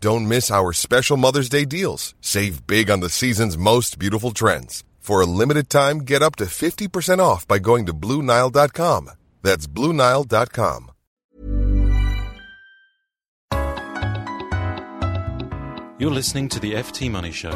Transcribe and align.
Don't 0.00 0.28
miss 0.28 0.50
our 0.50 0.72
special 0.72 1.16
Mother's 1.16 1.48
Day 1.48 1.64
deals. 1.64 2.14
Save 2.20 2.66
big 2.66 2.90
on 2.90 3.00
the 3.00 3.08
season's 3.08 3.58
most 3.58 3.98
beautiful 3.98 4.30
trends. 4.30 4.84
For 4.98 5.20
a 5.20 5.26
limited 5.26 5.68
time, 5.68 6.00
get 6.00 6.22
up 6.22 6.36
to 6.36 6.44
50% 6.44 7.18
off 7.18 7.48
by 7.48 7.58
going 7.58 7.86
to 7.86 7.94
Bluenile.com. 7.94 9.10
That's 9.42 9.66
Bluenile.com. 9.66 10.90
You're 15.98 16.12
listening 16.12 16.48
to 16.50 16.60
the 16.60 16.74
FT 16.74 17.10
Money 17.10 17.32
Show 17.32 17.50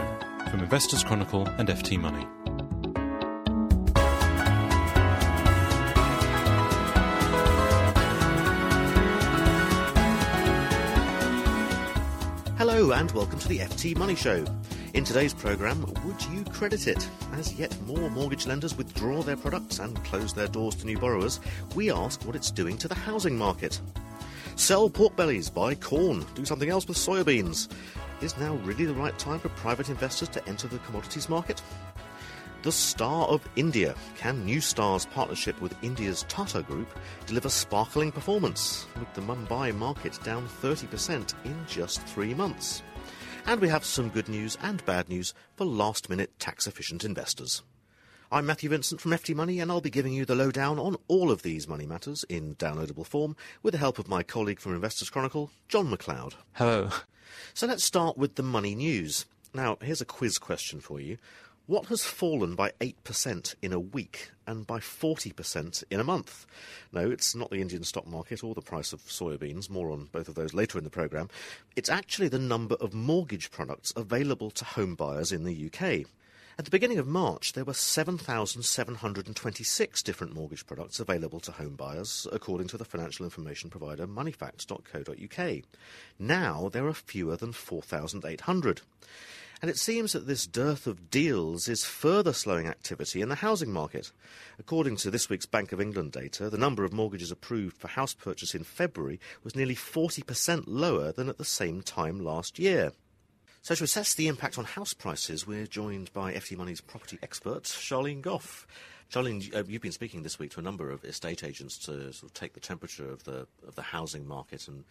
from 0.51 0.61
Investors 0.61 1.05
Chronicle 1.05 1.47
and 1.59 1.69
FT 1.69 1.97
Money. 1.97 2.27
Hello 12.83 12.95
and 12.95 13.13
welcome 13.13 13.39
to 13.39 13.47
the 13.47 13.59
FT 13.59 13.97
Money 13.97 14.17
Show. 14.17 14.45
In 14.95 15.05
today's 15.05 15.33
programme, 15.33 15.87
would 16.05 16.21
you 16.25 16.43
credit 16.51 16.89
it? 16.89 17.09
As 17.35 17.55
yet 17.55 17.81
more 17.83 18.11
mortgage 18.11 18.45
lenders 18.45 18.77
withdraw 18.77 19.23
their 19.23 19.37
products 19.37 19.79
and 19.79 20.03
close 20.03 20.35
their 20.35 20.49
doors 20.49 20.75
to 20.75 20.87
new 20.87 20.99
borrowers, 20.99 21.39
we 21.77 21.93
ask 21.93 22.21
what 22.27 22.35
it's 22.35 22.51
doing 22.51 22.77
to 22.79 22.89
the 22.89 22.97
housing 22.97 23.39
market. 23.39 23.81
Sell 24.57 24.91
pork 24.91 25.15
bellies, 25.15 25.49
buy 25.49 25.77
corn, 25.77 26.27
do 26.35 26.45
something 26.45 26.71
else 26.71 26.89
with 26.89 26.97
soybeans. 26.97 27.73
Is 28.21 28.37
now 28.39 28.55
really 28.65 28.85
the 28.85 28.95
right 28.95 29.17
time 29.17 29.39
for 29.39 29.51
private 29.51 29.89
investors 29.89 30.31
to 30.31 30.49
enter 30.49 30.67
the 30.67 30.79
commodities 30.79 31.29
market? 31.29 31.63
The 32.63 32.71
Star 32.71 33.27
of 33.27 33.49
India. 33.57 33.97
Can 34.17 34.45
New 34.45 34.61
Star's 34.61 35.07
partnership 35.07 35.61
with 35.61 35.75
India's 35.83 36.25
Tata 36.29 36.63
Group 36.63 36.97
deliver 37.27 37.49
sparkling 37.49 38.13
performance, 38.13 38.87
with 39.01 39.13
the 39.15 39.21
Mumbai 39.21 39.75
market 39.75 40.17
down 40.23 40.47
30% 40.63 41.35
in 41.45 41.57
just 41.67 42.03
three 42.03 42.35
months? 42.35 42.85
And 43.47 43.61
we 43.61 43.69
have 43.69 43.85
some 43.85 44.11
good 44.11 44.29
news 44.29 44.57
and 44.63 44.85
bad 44.85 45.09
news 45.09 45.35
for 45.57 45.65
last 45.65 46.09
minute 46.09 46.39
tax 46.39 46.69
efficient 46.69 47.03
investors. 47.03 47.65
I'm 48.31 48.47
Matthew 48.47 48.71
Vincent 48.71 49.01
from 49.01 49.11
FT 49.11 49.35
Money, 49.35 49.59
and 49.59 49.69
I'll 49.69 49.81
be 49.81 49.91
giving 49.91 50.13
you 50.13 50.25
the 50.25 50.37
lowdown 50.37 50.79
on 50.79 50.97
all 51.09 51.33
of 51.33 51.43
these 51.43 51.67
money 51.67 51.85
matters 51.85 52.25
in 52.29 52.55
downloadable 52.55 53.05
form 53.05 53.35
with 53.65 53.73
the 53.73 53.79
help 53.79 53.99
of 53.99 54.07
my 54.07 54.23
colleague 54.23 54.61
from 54.61 54.73
Investors 54.73 55.11
Chronicle, 55.11 55.51
John 55.67 55.91
McLeod. 55.91 56.35
Hello. 56.53 56.91
So 57.55 57.67
let's 57.67 57.83
start 57.83 58.17
with 58.17 58.37
the 58.37 58.45
money 58.45 58.77
news. 58.77 59.27
Now, 59.53 59.79
here's 59.83 60.01
a 60.01 60.07
quiz 60.07 60.39
question 60.39 60.81
for 60.81 61.01
you. 61.01 61.19
What 61.67 61.87
has 61.87 62.03
fallen 62.03 62.57
by 62.57 62.73
8% 62.81 63.55
in 63.63 63.73
a 63.73 63.79
week 63.79 64.33
and 64.49 64.67
by 64.67 64.81
40% 64.81 65.85
in 65.91 66.01
a 66.01 66.05
month? 66.05 66.45
No, 66.93 67.09
it's 67.09 67.37
not 67.37 67.51
the 67.51 67.61
Indian 67.61 67.85
stock 67.85 68.05
market 68.05 68.43
or 68.43 68.53
the 68.53 68.61
price 68.61 68.93
of 68.93 69.01
soybeans, 69.03 69.71
more 69.71 69.93
on 69.93 70.09
both 70.11 70.29
of 70.29 70.35
those 70.35 70.55
later 70.55 70.77
in 70.77 70.83
the 70.83 70.91
programme. 70.91 71.31
It's 71.77 71.89
actually 71.89 72.27
the 72.27 72.41
number 72.41 72.75
of 72.81 72.95
mortgage 72.95 73.53
products 73.53 73.93
available 73.95 74.51
to 74.51 74.65
home 74.65 74.97
buyers 74.97 75.31
in 75.31 75.45
the 75.45 75.67
UK. 75.67 76.05
At 76.59 76.65
the 76.65 76.71
beginning 76.71 76.99
of 76.99 77.07
March, 77.07 77.53
there 77.53 77.65
were 77.65 77.75
7,726 77.75 80.03
different 80.03 80.35
mortgage 80.35 80.67
products 80.67 80.99
available 80.99 81.39
to 81.41 81.53
home 81.53 81.77
buyers, 81.77 82.27
according 82.33 82.67
to 82.69 82.77
the 82.77 82.85
financial 82.85 83.25
information 83.25 83.71
provider 83.71 84.09
moneyfacts.co.uk. 84.09 85.63
Now 86.19 86.69
there 86.73 86.89
are 86.89 86.93
fewer 86.93 87.37
than 87.37 87.53
4,800. 87.53 88.81
And 89.63 89.71
it 89.71 89.79
seems 89.79 90.13
that 90.13 90.27
this 90.27 90.45
dearth 90.45 90.89
of 90.89 91.09
deals 91.09 91.69
is 91.69 91.85
further 91.85 92.33
slowing 92.33 92.67
activity 92.67 93.21
in 93.21 93.29
the 93.29 93.37
housing 93.37 93.73
market. 93.73 94.11
According 94.59 94.97
to 94.97 95.11
this 95.11 95.29
week's 95.29 95.47
Bank 95.47 95.71
of 95.71 95.81
England 95.81 96.11
data, 96.11 96.51
the 96.51 96.59
number 96.59 96.85
of 96.85 96.93
mortgages 96.93 97.31
approved 97.31 97.77
for 97.77 97.87
house 97.87 98.13
purchase 98.13 98.57
in 98.57 98.65
February 98.65 99.21
was 99.45 99.55
nearly 99.55 99.77
40% 99.77 100.65
lower 100.67 101.13
than 101.13 101.29
at 101.29 101.39
the 101.39 101.45
same 101.45 101.81
time 101.81 102.19
last 102.19 102.59
year. 102.59 102.91
So, 103.63 103.77
to 103.77 103.85
assess 103.85 104.15
the 104.15 104.27
impact 104.27 104.59
on 104.59 104.65
house 104.65 104.93
prices, 104.95 105.47
we're 105.47 105.69
joined 105.69 106.13
by 106.13 106.33
FT 106.33 106.57
Money's 106.57 106.81
property 106.81 107.21
expert, 107.23 107.63
Charlene 107.63 108.21
Goff. 108.21 108.67
Charlene, 109.13 109.55
uh, 109.55 109.63
you've 109.69 109.81
been 109.81 109.93
speaking 109.93 110.25
this 110.25 110.41
week 110.41 110.51
to 110.51 110.59
a 110.59 110.65
number 110.65 110.91
of 110.91 111.05
estate 111.05 111.45
agents 111.45 111.79
to 111.79 112.13
sort 112.13 112.25
of 112.25 112.35
take 112.35 112.55
the 112.55 112.61
temperature 112.61 113.09
of 113.09 113.23
the 113.23 113.47
of 113.65 113.77
the 113.77 113.83
housing 113.83 114.27
market 114.27 114.67
and 114.67 114.83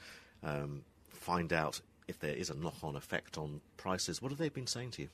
um, 0.44 0.86
find 1.10 1.52
out 1.52 1.82
if 2.12 2.20
there 2.20 2.36
is 2.36 2.52
a 2.52 2.56
knock-on 2.56 2.96
effect 2.96 3.38
on 3.38 3.62
prices. 3.78 4.22
What 4.22 4.32
have 4.32 4.38
they 4.38 4.50
been 4.50 4.68
saying 4.68 4.92
to 4.92 5.02
you? 5.02 5.10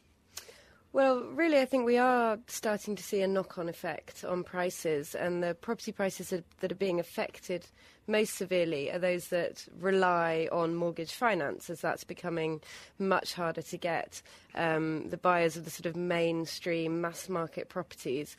Well, 0.94 1.24
really, 1.26 1.60
I 1.60 1.66
think 1.66 1.86
we 1.86 1.98
are 1.98 2.40
starting 2.48 2.96
to 2.96 3.04
see 3.04 3.22
a 3.22 3.28
knock 3.28 3.58
on 3.58 3.70
effect 3.70 4.26
on 4.26 4.44
prices, 4.44 5.16
and 5.16 5.44
the 5.44 5.54
property 5.54 5.92
prices 5.92 6.34
that 6.60 6.72
are 6.72 6.76
being 6.76 7.00
affected 7.00 7.68
most 8.08 8.36
severely 8.36 8.92
are 8.92 9.00
those 9.00 9.28
that 9.28 9.66
rely 9.80 10.48
on 10.52 10.76
mortgage 10.76 11.14
finance, 11.14 11.70
as 11.70 11.82
that's 11.82 12.04
becoming 12.04 12.62
much 12.98 13.34
harder 13.34 13.62
to 13.62 13.78
get. 13.78 14.22
Um, 14.56 15.10
the 15.10 15.18
buyers 15.18 15.56
of 15.58 15.66
the 15.66 15.70
sort 15.70 15.86
of 15.86 15.96
mainstream 15.96 17.02
mass 17.02 17.30
market 17.30 17.70
properties 17.70 18.36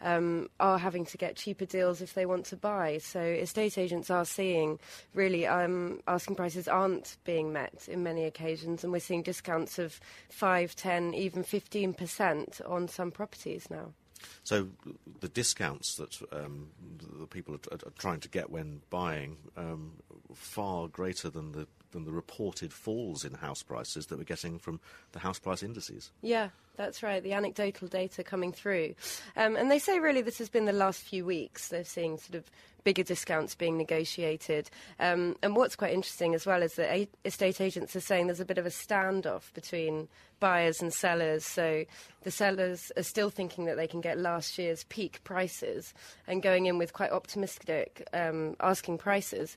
um, 0.00 0.48
are 0.60 0.78
having 0.78 1.04
to 1.06 1.18
get 1.18 1.36
cheaper 1.36 1.66
deals 1.66 2.00
if 2.00 2.14
they 2.14 2.26
want 2.26 2.46
to 2.46 2.56
buy. 2.56 2.98
So 2.98 3.20
estate 3.20 3.76
agents 3.76 4.10
are 4.10 4.24
seeing 4.24 4.78
really 5.14 5.46
um, 5.46 6.00
asking 6.06 6.36
prices 6.36 6.68
aren't 6.68 7.16
being 7.24 7.52
met 7.52 7.88
in 7.88 8.02
many 8.02 8.24
occasions, 8.24 8.84
and 8.84 8.92
we're 8.92 9.00
seeing 9.00 9.22
discounts 9.22 9.78
of 9.78 10.00
5, 10.30 10.74
10, 10.74 11.14
even 11.14 11.42
15% 11.42 12.70
on 12.70 12.88
some 12.88 13.10
properties 13.10 13.68
now. 13.70 13.92
So 14.44 14.68
the 15.20 15.28
discounts 15.28 15.96
that 15.96 16.18
um, 16.32 16.68
the 17.18 17.26
people 17.26 17.54
are, 17.54 17.74
are, 17.74 17.92
trying 17.98 18.20
to 18.20 18.28
get 18.28 18.50
when 18.50 18.80
buying 18.90 19.36
um, 19.56 19.92
far 20.34 20.88
greater 20.88 21.30
than 21.30 21.52
the 21.52 21.66
than 21.92 22.04
the 22.04 22.12
reported 22.12 22.72
falls 22.72 23.24
in 23.24 23.34
house 23.34 23.62
prices 23.62 24.06
that 24.06 24.18
we're 24.18 24.24
getting 24.24 24.58
from 24.58 24.80
the 25.12 25.18
house 25.18 25.38
price 25.38 25.62
indices. 25.62 26.10
Yeah, 26.22 26.48
that's 26.76 27.02
right. 27.02 27.22
The 27.22 27.32
anecdotal 27.32 27.88
data 27.88 28.22
coming 28.22 28.52
through, 28.52 28.94
um, 29.36 29.56
and 29.56 29.70
they 29.70 29.78
say 29.78 29.98
really 29.98 30.22
this 30.22 30.38
has 30.38 30.48
been 30.48 30.64
the 30.64 30.72
last 30.72 31.00
few 31.00 31.24
weeks. 31.24 31.68
They're 31.68 31.84
seeing 31.84 32.18
sort 32.18 32.36
of 32.36 32.44
bigger 32.84 33.02
discounts 33.02 33.54
being 33.54 33.76
negotiated. 33.76 34.70
Um, 34.98 35.36
and 35.42 35.54
what's 35.54 35.76
quite 35.76 35.92
interesting 35.92 36.34
as 36.34 36.46
well 36.46 36.62
is 36.62 36.74
that 36.76 36.90
a- 36.90 37.08
estate 37.24 37.60
agents 37.60 37.94
are 37.94 38.00
saying 38.00 38.28
there's 38.28 38.40
a 38.40 38.46
bit 38.46 38.58
of 38.58 38.64
a 38.66 38.70
standoff 38.70 39.52
between 39.52 40.08
buyers 40.40 40.80
and 40.80 40.92
sellers. 40.94 41.44
So 41.44 41.84
the 42.22 42.30
sellers 42.30 42.90
are 42.96 43.02
still 43.02 43.28
thinking 43.28 43.64
that 43.66 43.76
they 43.76 43.86
can 43.86 44.00
get 44.00 44.18
last 44.18 44.56
year's 44.56 44.84
peak 44.84 45.22
prices 45.24 45.92
and 46.26 46.42
going 46.42 46.66
in 46.66 46.78
with 46.78 46.92
quite 46.92 47.10
optimistic 47.10 48.08
um, 48.12 48.56
asking 48.60 48.98
prices 48.98 49.56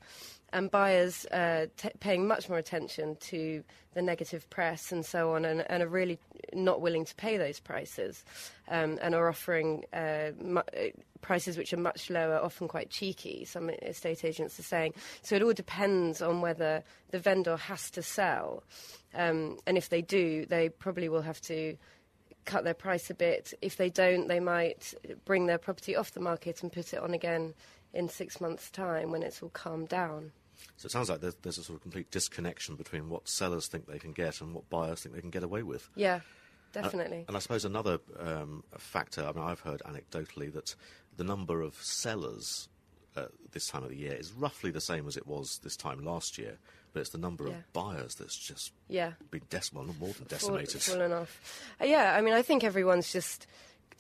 and 0.54 0.70
buyers 0.70 1.26
uh, 1.28 1.68
t- 1.78 1.90
paying 2.00 2.28
much 2.28 2.50
more 2.50 2.58
attention 2.58 3.16
to 3.22 3.64
the 3.94 4.02
negative 4.02 4.50
press 4.50 4.92
and 4.92 5.06
so 5.06 5.34
on, 5.34 5.46
and, 5.46 5.70
and 5.70 5.84
are 5.84 5.88
really 5.88 6.20
not 6.54 6.82
willing 6.82 7.06
to 7.06 7.16
pay 7.16 7.38
those 7.38 7.60
prices, 7.60 8.24
um, 8.70 9.00
and 9.02 9.16
are 9.16 9.30
offering 9.30 9.84
uh, 9.94 10.32
mu- 10.40 10.60
uh, 10.60 10.90
prices 11.22 11.58
which 11.58 11.74
are 11.74 11.78
much 11.78 12.10
lower, 12.10 12.38
often 12.38 12.68
quite 12.68 12.90
cheeky. 12.90 13.46
Some 13.46 13.70
estate 13.70 14.26
agents 14.26 14.60
are 14.60 14.64
saying. 14.64 14.94
So 15.22 15.36
it 15.36 15.44
all 15.44 15.54
depends 15.54 16.22
on 16.22 16.42
whether 16.42 16.84
the 17.12 17.20
vendor 17.20 17.58
has 17.58 17.92
to 17.92 18.02
sell, 18.02 18.64
um, 19.14 19.58
and 19.66 19.78
if 19.78 19.90
they 19.90 20.02
do, 20.02 20.46
they 20.46 20.70
probably 20.70 21.10
will 21.10 21.22
have 21.22 21.42
to 21.42 21.78
cut 22.46 22.64
their 22.64 22.74
price 22.74 23.10
a 23.10 23.14
bit. 23.14 23.54
If 23.62 23.78
they 23.78 23.90
don't, 23.90 24.28
they 24.28 24.40
might 24.40 24.94
bring 25.26 25.46
their 25.46 25.60
property 25.60 25.96
off 25.96 26.12
the 26.14 26.20
market 26.20 26.64
and 26.64 26.72
put 26.72 26.94
it 26.94 27.00
on 27.00 27.14
again 27.14 27.54
in 27.94 28.10
six 28.10 28.42
months' 28.42 28.72
time 28.72 29.12
when 29.12 29.22
it's 29.22 29.44
all 29.44 29.50
calmed 29.50 29.90
down. 29.90 30.32
So 30.78 30.86
it 30.88 30.92
sounds 30.92 31.10
like 31.10 31.22
there's, 31.22 31.36
there's, 31.42 31.58
a 31.58 31.64
sort 31.64 31.78
of 31.78 31.82
complete 31.82 32.12
disconnection 32.12 32.76
between 32.76 33.10
what 33.10 33.28
sellers 33.28 33.68
think 33.68 33.88
they 33.88 34.00
can 34.00 34.12
get 34.14 34.42
and 34.42 34.54
what 34.54 34.70
buyers 34.70 35.02
think 35.02 35.16
they 35.16 35.22
can 35.22 35.30
get 35.30 35.44
away 35.44 35.64
with. 35.64 35.90
Yeah. 35.96 36.22
definitely. 36.74 37.18
And, 37.20 37.28
and 37.30 37.38
I 37.38 37.40
suppose 37.40 37.66
another 37.66 38.00
um, 38.20 38.64
factor, 38.78 39.24
I 39.24 39.32
mean, 39.32 39.44
I've 39.44 39.60
heard 39.60 39.82
anecdotally 39.86 40.52
that 40.54 40.76
the 41.18 41.24
number 41.24 41.62
of 41.62 41.76
sellers 41.76 42.68
uh, 43.16 43.26
this 43.52 43.68
time 43.68 43.84
of 43.84 43.90
the 43.90 43.98
year 43.98 44.14
is 44.14 44.32
roughly 44.32 44.72
the 44.72 44.82
same 44.82 45.08
as 45.08 45.18
it 45.18 45.28
was 45.28 45.60
this 45.64 45.76
time 45.76 46.04
last 46.04 46.38
year, 46.38 46.58
but 46.94 47.02
it's 47.02 47.10
the 47.10 47.18
number 47.18 47.46
Yeah. 47.48 47.56
of 47.56 47.74
buyers 47.74 48.16
that's 48.16 48.38
just 48.38 48.72
yeah. 48.88 49.12
been 49.30 49.42
dec- 49.50 49.74
well, 49.74 49.84
not 49.84 50.00
more 50.00 50.14
than 50.14 50.28
decimated. 50.28 50.82
fallen 50.82 51.12
off. 51.12 51.66
Uh, 51.82 51.86
yeah, 51.86 52.16
I 52.16 52.22
mean, 52.22 52.34
I 52.34 52.42
think 52.42 52.64
everyone's 52.64 53.12
just 53.12 53.48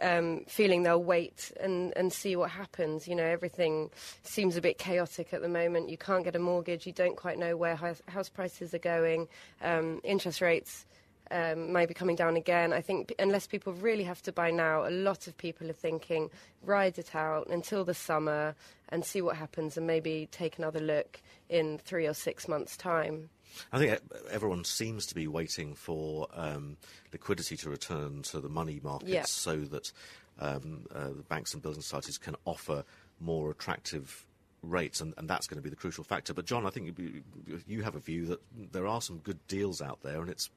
um, 0.01 0.43
feeling 0.47 0.83
they'll 0.83 1.03
wait 1.03 1.51
and, 1.59 1.93
and 1.95 2.11
see 2.11 2.35
what 2.35 2.49
happens. 2.49 3.07
You 3.07 3.15
know, 3.15 3.25
everything 3.25 3.89
seems 4.23 4.57
a 4.57 4.61
bit 4.61 4.77
chaotic 4.77 5.33
at 5.33 5.41
the 5.41 5.47
moment. 5.47 5.89
You 5.89 5.97
can't 5.97 6.23
get 6.23 6.35
a 6.35 6.39
mortgage. 6.39 6.85
You 6.85 6.93
don't 6.93 7.15
quite 7.15 7.37
know 7.37 7.55
where 7.55 7.75
house, 7.75 8.01
house 8.07 8.29
prices 8.29 8.73
are 8.73 8.79
going. 8.79 9.27
Um, 9.61 10.01
interest 10.03 10.41
rates. 10.41 10.85
Um, 11.33 11.71
may 11.71 11.85
be 11.85 11.93
coming 11.93 12.17
down 12.17 12.35
again. 12.35 12.73
I 12.73 12.81
think 12.81 13.13
unless 13.17 13.47
people 13.47 13.71
really 13.71 14.03
have 14.03 14.21
to 14.23 14.33
buy 14.33 14.51
now, 14.51 14.85
a 14.85 14.91
lot 14.91 15.27
of 15.27 15.37
people 15.37 15.69
are 15.69 15.73
thinking 15.73 16.29
ride 16.61 16.99
it 16.99 17.15
out 17.15 17.47
until 17.47 17.85
the 17.85 17.93
summer 17.93 18.53
and 18.89 19.05
see 19.05 19.21
what 19.21 19.37
happens, 19.37 19.77
and 19.77 19.87
maybe 19.87 20.27
take 20.33 20.57
another 20.57 20.81
look 20.81 21.21
in 21.47 21.77
three 21.77 22.05
or 22.05 22.13
six 22.13 22.49
months' 22.49 22.75
time. 22.75 23.29
I 23.71 23.77
think 23.77 23.99
everyone 24.29 24.63
seems 24.63 25.05
to 25.07 25.15
be 25.15 25.27
waiting 25.27 25.75
for 25.75 26.27
um, 26.33 26.77
liquidity 27.11 27.57
to 27.57 27.69
return 27.69 28.21
to 28.23 28.39
the 28.39 28.49
money 28.49 28.79
markets 28.83 29.11
Yeah. 29.11 29.23
so 29.25 29.57
that 29.61 29.91
um, 30.39 30.85
uh, 30.93 31.09
the 31.09 31.23
banks 31.27 31.53
and 31.53 31.61
building 31.61 31.81
societies 31.81 32.17
can 32.17 32.35
offer 32.45 32.83
more 33.19 33.51
attractive 33.51 34.25
rates, 34.63 35.01
and, 35.01 35.13
and 35.17 35.27
that's 35.29 35.47
going 35.47 35.57
to 35.57 35.61
be 35.63 35.69
the 35.69 35.75
crucial 35.75 36.03
factor. 36.03 36.33
But 36.33 36.45
John, 36.45 36.65
I 36.65 36.69
think 36.69 36.97
you, 36.97 37.23
you 37.67 37.81
have 37.83 37.95
a 37.95 37.99
view 37.99 38.25
that 38.27 38.39
there 38.71 38.87
are 38.87 39.01
some 39.01 39.17
good 39.19 39.39
deals 39.47 39.81
out 39.81 40.01
there, 40.03 40.21
and 40.21 40.29
it's 40.29 40.49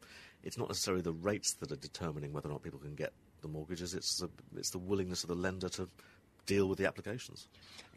it's 0.43 0.59
not 0.59 0.69
necessarily 0.69 1.03
the 1.03 1.13
rates 1.13 1.55
that 1.55 1.73
are 1.73 1.77
determining 1.77 2.33
whether 2.35 2.49
or 2.49 2.53
not 2.53 2.63
people 2.63 2.79
can 2.79 2.95
get 2.95 3.13
the 3.41 3.49
mortgages. 3.49 3.95
It's 3.95 4.19
the, 4.19 4.29
it's 4.57 4.71
the 4.71 4.79
willingness 4.79 5.23
of 5.25 5.29
the 5.29 5.35
lender 5.35 5.71
to 5.71 5.89
deal 6.47 6.67
with 6.69 6.79
the 6.79 6.87
applications. 6.87 7.49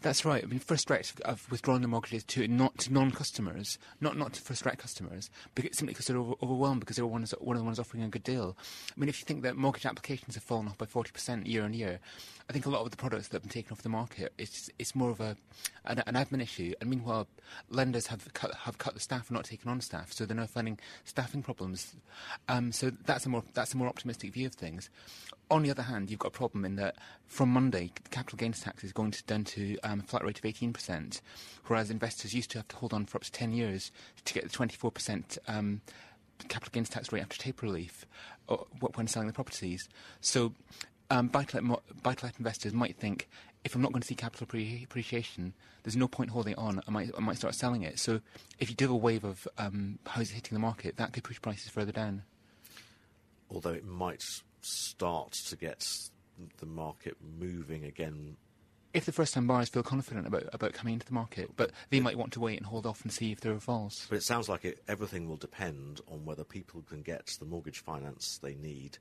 That's 0.01 0.23
right. 0.25 0.43
I 0.43 0.47
mean, 0.47 0.59
First 0.59 0.87
Direct 0.87 1.19
have 1.25 1.49
withdrawn 1.49 1.81
the 1.81 1.87
mortgages 1.87 2.23
to 2.25 2.47
not 2.47 2.77
to 2.79 2.93
non-customers, 2.93 3.79
not 3.99 4.15
not 4.15 4.33
to 4.33 4.41
First 4.41 4.63
Direct 4.63 4.79
customers, 4.79 5.31
because, 5.55 5.75
simply 5.75 5.93
because 5.93 6.05
they're 6.05 6.17
over, 6.17 6.35
overwhelmed 6.43 6.81
because 6.81 6.97
they're 6.97 7.05
one, 7.05 7.25
one 7.39 7.55
of 7.55 7.61
the 7.61 7.65
ones 7.65 7.79
offering 7.79 8.03
a 8.03 8.07
good 8.07 8.23
deal. 8.23 8.55
I 8.95 8.99
mean, 8.99 9.09
if 9.09 9.19
you 9.19 9.25
think 9.25 9.41
that 9.41 9.55
mortgage 9.55 9.87
applications 9.87 10.35
have 10.35 10.43
fallen 10.43 10.67
off 10.67 10.77
by 10.77 10.85
forty 10.85 11.11
percent 11.11 11.47
year 11.47 11.63
on 11.63 11.73
year, 11.73 11.99
I 12.47 12.53
think 12.53 12.67
a 12.67 12.69
lot 12.69 12.81
of 12.85 12.91
the 12.91 12.97
products 12.97 13.29
that 13.29 13.37
have 13.37 13.41
been 13.41 13.49
taken 13.49 13.71
off 13.71 13.81
the 13.81 13.89
market 13.89 14.33
it's 14.37 14.69
it's 14.77 14.93
more 14.93 15.09
of 15.09 15.19
a 15.19 15.35
an, 15.85 16.03
an 16.05 16.13
admin 16.13 16.43
issue. 16.43 16.75
And 16.79 16.91
meanwhile, 16.91 17.27
lenders 17.71 18.05
have 18.07 18.31
cut 18.35 18.53
have 18.53 18.77
cut 18.77 18.93
the 18.93 18.99
staff 18.99 19.29
and 19.29 19.35
not 19.35 19.45
taken 19.45 19.71
on 19.71 19.81
staff, 19.81 20.13
so 20.13 20.27
they're 20.27 20.37
now 20.37 20.45
finding 20.45 20.77
staffing 21.05 21.41
problems. 21.41 21.95
Um, 22.47 22.71
so 22.71 22.91
that's 23.05 23.25
a 23.25 23.29
more 23.29 23.43
that's 23.55 23.73
a 23.73 23.77
more 23.77 23.87
optimistic 23.87 24.31
view 24.31 24.45
of 24.45 24.53
things. 24.53 24.91
On 25.49 25.63
the 25.63 25.71
other 25.71 25.83
hand, 25.83 26.09
you've 26.09 26.19
got 26.19 26.29
a 26.29 26.31
problem 26.31 26.65
in 26.65 26.75
that 26.75 26.95
from 27.25 27.49
Monday, 27.49 27.91
capital 28.11 28.37
gains 28.37 28.59
tax 28.59 28.83
is 28.83 28.91
going 28.91 29.11
to 29.11 29.23
down 29.23 29.45
to 29.45 29.77
um, 29.79 30.01
a 30.01 30.03
flat 30.03 30.25
rate 30.25 30.39
of 30.39 30.43
18%, 30.43 31.21
whereas 31.67 31.89
investors 31.89 32.33
used 32.33 32.51
to 32.51 32.57
have 32.57 32.67
to 32.67 32.75
hold 32.75 32.93
on 32.93 33.05
for 33.05 33.17
up 33.17 33.23
to 33.23 33.31
10 33.31 33.53
years 33.53 33.91
to 34.25 34.33
get 34.33 34.43
the 34.43 34.49
24% 34.49 35.37
um, 35.47 35.79
capital 36.49 36.71
gains 36.73 36.89
tax 36.89 37.13
rate 37.13 37.21
after 37.21 37.37
taper 37.37 37.65
relief 37.65 38.05
uh, 38.49 38.57
wh- 38.81 38.97
when 38.97 39.07
selling 39.07 39.27
the 39.27 39.33
properties. 39.33 39.87
So 40.19 40.53
um, 41.09 41.29
buy-to-let, 41.29 42.37
investors 42.37 42.73
might 42.73 42.97
think, 42.97 43.29
if 43.63 43.73
I'm 43.73 43.81
not 43.81 43.93
going 43.93 44.01
to 44.01 44.07
see 44.07 44.15
capital 44.15 44.45
appreciation, 44.45 45.53
there's 45.83 45.95
no 45.95 46.09
point 46.09 46.31
holding 46.31 46.55
on. 46.55 46.81
I 46.85 46.91
might, 46.91 47.11
I 47.17 47.21
might 47.21 47.37
start 47.37 47.55
selling 47.55 47.83
it. 47.83 47.99
So 47.99 48.19
if 48.59 48.69
you 48.69 48.75
do 48.75 48.85
have 48.85 48.91
a 48.91 48.95
wave 48.97 49.23
of 49.23 49.47
um, 49.57 49.99
houses 50.05 50.31
hitting 50.31 50.55
the 50.55 50.59
market, 50.59 50.97
that 50.97 51.13
could 51.13 51.23
push 51.23 51.41
prices 51.41 51.69
further 51.69 51.93
down. 51.93 52.23
although 53.49 53.71
it 53.71 53.85
might 53.85 54.21
start 54.61 55.31
to 55.33 55.55
get 55.55 55.85
the 56.59 56.65
market 56.65 57.17
moving 57.39 57.83
again. 57.83 58.37
if 58.93 59.05
the 59.05 59.11
first-time 59.11 59.47
buyers 59.47 59.69
feel 59.69 59.83
confident 59.83 60.25
about, 60.27 60.43
about 60.53 60.73
coming 60.73 60.93
into 60.93 61.05
the 61.05 61.13
market, 61.13 61.51
but 61.55 61.71
they 61.89 61.99
might 61.99 62.17
want 62.17 62.31
to 62.33 62.39
wait 62.39 62.57
and 62.57 62.65
hold 62.65 62.85
off 62.85 63.01
and 63.03 63.11
see 63.11 63.31
if 63.31 63.41
there 63.41 63.53
are 63.53 63.59
falls. 63.59 64.07
But 64.09 64.17
it 64.17 64.23
sounds 64.23 64.49
like 64.49 64.65
it, 64.65 64.83
everything 64.87 65.27
will 65.27 65.37
depend 65.37 66.01
on 66.11 66.25
whether 66.25 66.43
people 66.43 66.83
can 66.87 67.01
get 67.01 67.35
the 67.39 67.45
mortgage 67.45 67.79
finance 67.79 68.39
they 68.41 68.55
need 68.55 68.97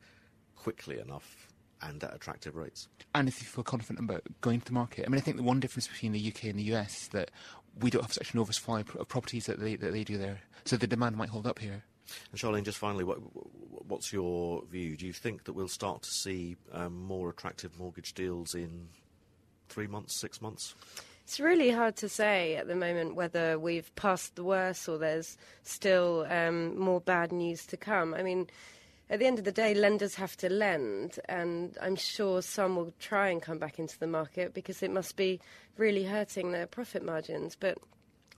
quickly 0.55 0.99
enough 0.99 1.49
and 1.83 2.03
at 2.03 2.15
attractive 2.15 2.57
rates. 2.57 2.89
And 3.15 3.29
if 3.29 3.41
you 3.41 3.47
feel 3.47 3.65
confident 3.65 4.05
about 4.05 4.23
going 4.41 4.61
to 4.61 4.67
the 4.67 4.73
market, 4.73 5.05
I 5.07 5.09
mean, 5.09 5.19
I 5.19 5.23
think 5.23 5.37
the 5.37 5.43
one 5.43 5.61
difference 5.61 5.89
between 5.89 6.13
the 6.13 6.29
UK 6.29 6.45
and 6.45 6.59
the 6.59 6.75
US 6.75 7.03
is 7.03 7.09
that 7.09 7.31
we 7.81 7.91
don't 7.91 8.03
have 8.03 8.13
such 8.13 8.33
an 8.33 8.41
oversupply 8.41 8.81
of 8.81 8.97
of 8.97 9.09
properties 9.09 9.47
that 9.47 9.61
they 9.61 9.77
that 9.77 9.93
they 9.93 10.05
do 10.05 10.17
there, 10.17 10.41
so 10.65 10.77
the 10.77 10.87
demand 10.87 11.17
might 11.17 11.29
hold 11.29 11.47
up 11.47 11.59
here. 11.59 11.85
And 12.31 12.41
Charlene, 12.41 12.65
just 12.65 12.79
finally, 12.79 13.05
what, 13.05 13.19
what's 13.87 14.13
your 14.13 14.65
view? 14.65 14.97
Do 14.97 15.07
you 15.07 15.13
think 15.13 15.45
that 15.45 15.53
we'll 15.53 15.69
start 15.69 16.03
to 16.03 16.11
see 16.11 16.57
um, 16.73 17.05
more 17.05 17.31
attractive 17.31 17.79
mortgage 17.79 18.15
deals 18.15 18.55
in 18.55 18.89
three 19.69 19.87
months, 19.87 20.21
six 20.21 20.41
months? 20.41 20.75
It's 21.25 21.41
really 21.41 21.71
hard 21.71 21.97
to 21.97 22.09
say 22.09 22.55
at 22.55 22.69
the 22.69 22.77
moment 22.77 23.17
whether 23.17 23.59
we've 23.59 23.93
passed 23.97 24.37
the 24.37 24.45
worst 24.45 24.89
or 24.89 24.97
there's 24.97 25.37
still 25.65 26.25
um, 26.31 26.79
more 26.79 27.01
bad 27.01 27.33
news 27.33 27.67
to 27.67 27.77
come. 27.77 28.15
I 28.15 28.23
mean, 28.23 28.49
at 29.11 29.19
the 29.19 29.27
end 29.27 29.39
of 29.39 29.45
the 29.45 29.53
day, 29.53 29.75
lenders 29.75 30.15
have 30.17 30.37
to 30.39 30.49
lend, 30.49 31.19
and 31.29 31.77
I'm 31.81 31.97
sure 31.97 32.43
some 32.43 32.77
will 32.77 32.93
try 32.99 33.29
and 33.29 33.43
come 33.43 33.59
back 33.59 33.79
into 33.79 33.99
the 33.99 34.07
market 34.07 34.55
because 34.55 34.83
it 34.83 34.91
must 34.91 35.17
be 35.17 35.41
really 35.77 36.05
hurting 36.05 36.53
their 36.53 36.67
profit 36.67 37.05
margins. 37.05 37.57
But 37.59 37.79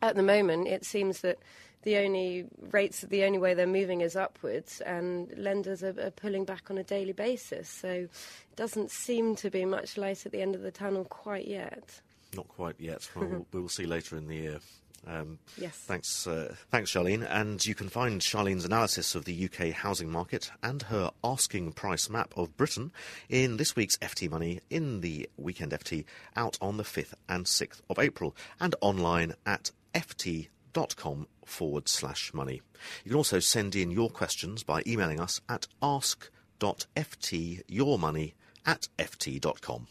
at 0.03 0.17
the 0.17 0.23
moment, 0.23 0.69
it 0.69 0.85
seems 0.85 1.21
that 1.21 1.39
the 1.83 1.97
only 1.99 2.47
rates, 2.71 3.03
the 3.03 3.25
only 3.25 3.39
way 3.39 3.55
they're 3.55 3.67
moving 3.67 4.01
is 4.01 4.17
upwards, 4.17 4.81
and 4.81 5.33
lenders 5.37 5.83
are, 5.83 5.99
are 6.01 6.11
pulling 6.11 6.45
back 6.45 6.71
on 6.71 6.79
a 6.79 6.85
daily 6.85 7.13
basis. 7.13 7.69
So 7.69 7.89
it 7.89 8.57
doesn't 8.57 8.91
seem 8.91 9.37
to 9.37 9.51
be 9.51 9.65
much 9.65 9.97
light 9.97 10.27
at 10.27 10.33
the 10.33 10.43
end 10.43 10.55
of 10.55 10.63
the 10.63 10.71
tunnel 10.71 11.05
quite 11.05 11.47
yet. 11.47 12.01
Not 12.35 12.49
quite 12.49 12.77
yet. 12.79 13.09
Well, 13.15 13.47
we'll 13.53 13.69
see 13.69 13.87
later 13.87 14.17
in 14.17 14.27
the 14.27 14.37
year. 14.37 14.61
Um, 15.07 15.39
Yes. 15.57 15.77
Thanks, 15.77 16.27
uh, 16.27 16.55
thanks, 16.71 16.93
Charlene. 16.93 17.27
And 17.29 17.65
you 17.65 17.75
can 17.75 17.89
find 17.89 18.21
Charlene's 18.21 18.65
analysis 18.65 19.15
of 19.15 19.25
the 19.25 19.45
UK 19.45 19.73
housing 19.73 20.11
market 20.11 20.51
and 20.63 20.83
her 20.83 21.11
asking 21.23 21.73
price 21.73 22.11
map 22.11 22.35
of 22.37 22.57
Britain 22.57 22.93
in 23.29 23.57
this 23.57 23.77
week's 23.77 23.97
FT 23.99 24.29
Money 24.29 24.61
in 24.69 25.01
the 25.01 25.29
Weekend 25.37 25.73
FT 25.73 26.05
out 26.37 26.59
on 26.61 26.77
the 26.77 26.83
5th 26.83 27.15
and 27.29 27.47
6th 27.47 27.81
of 27.89 27.99
April 27.99 28.35
and 28.61 28.75
online 28.81 29.35
at 29.47 29.71
ft.com 29.95 31.27
forward 31.45 31.89
slash 31.89 32.33
money. 32.35 32.63
You 33.05 33.11
can 33.11 33.17
also 33.17 33.41
send 33.41 33.75
in 33.75 33.91
your 33.91 34.11
questions 34.11 34.63
by 34.63 34.83
emailing 34.87 35.21
us 35.21 35.41
at 35.49 35.67
ask.ftyourmoney 35.83 38.35
at 38.67 38.89
ft.com. 38.99 39.87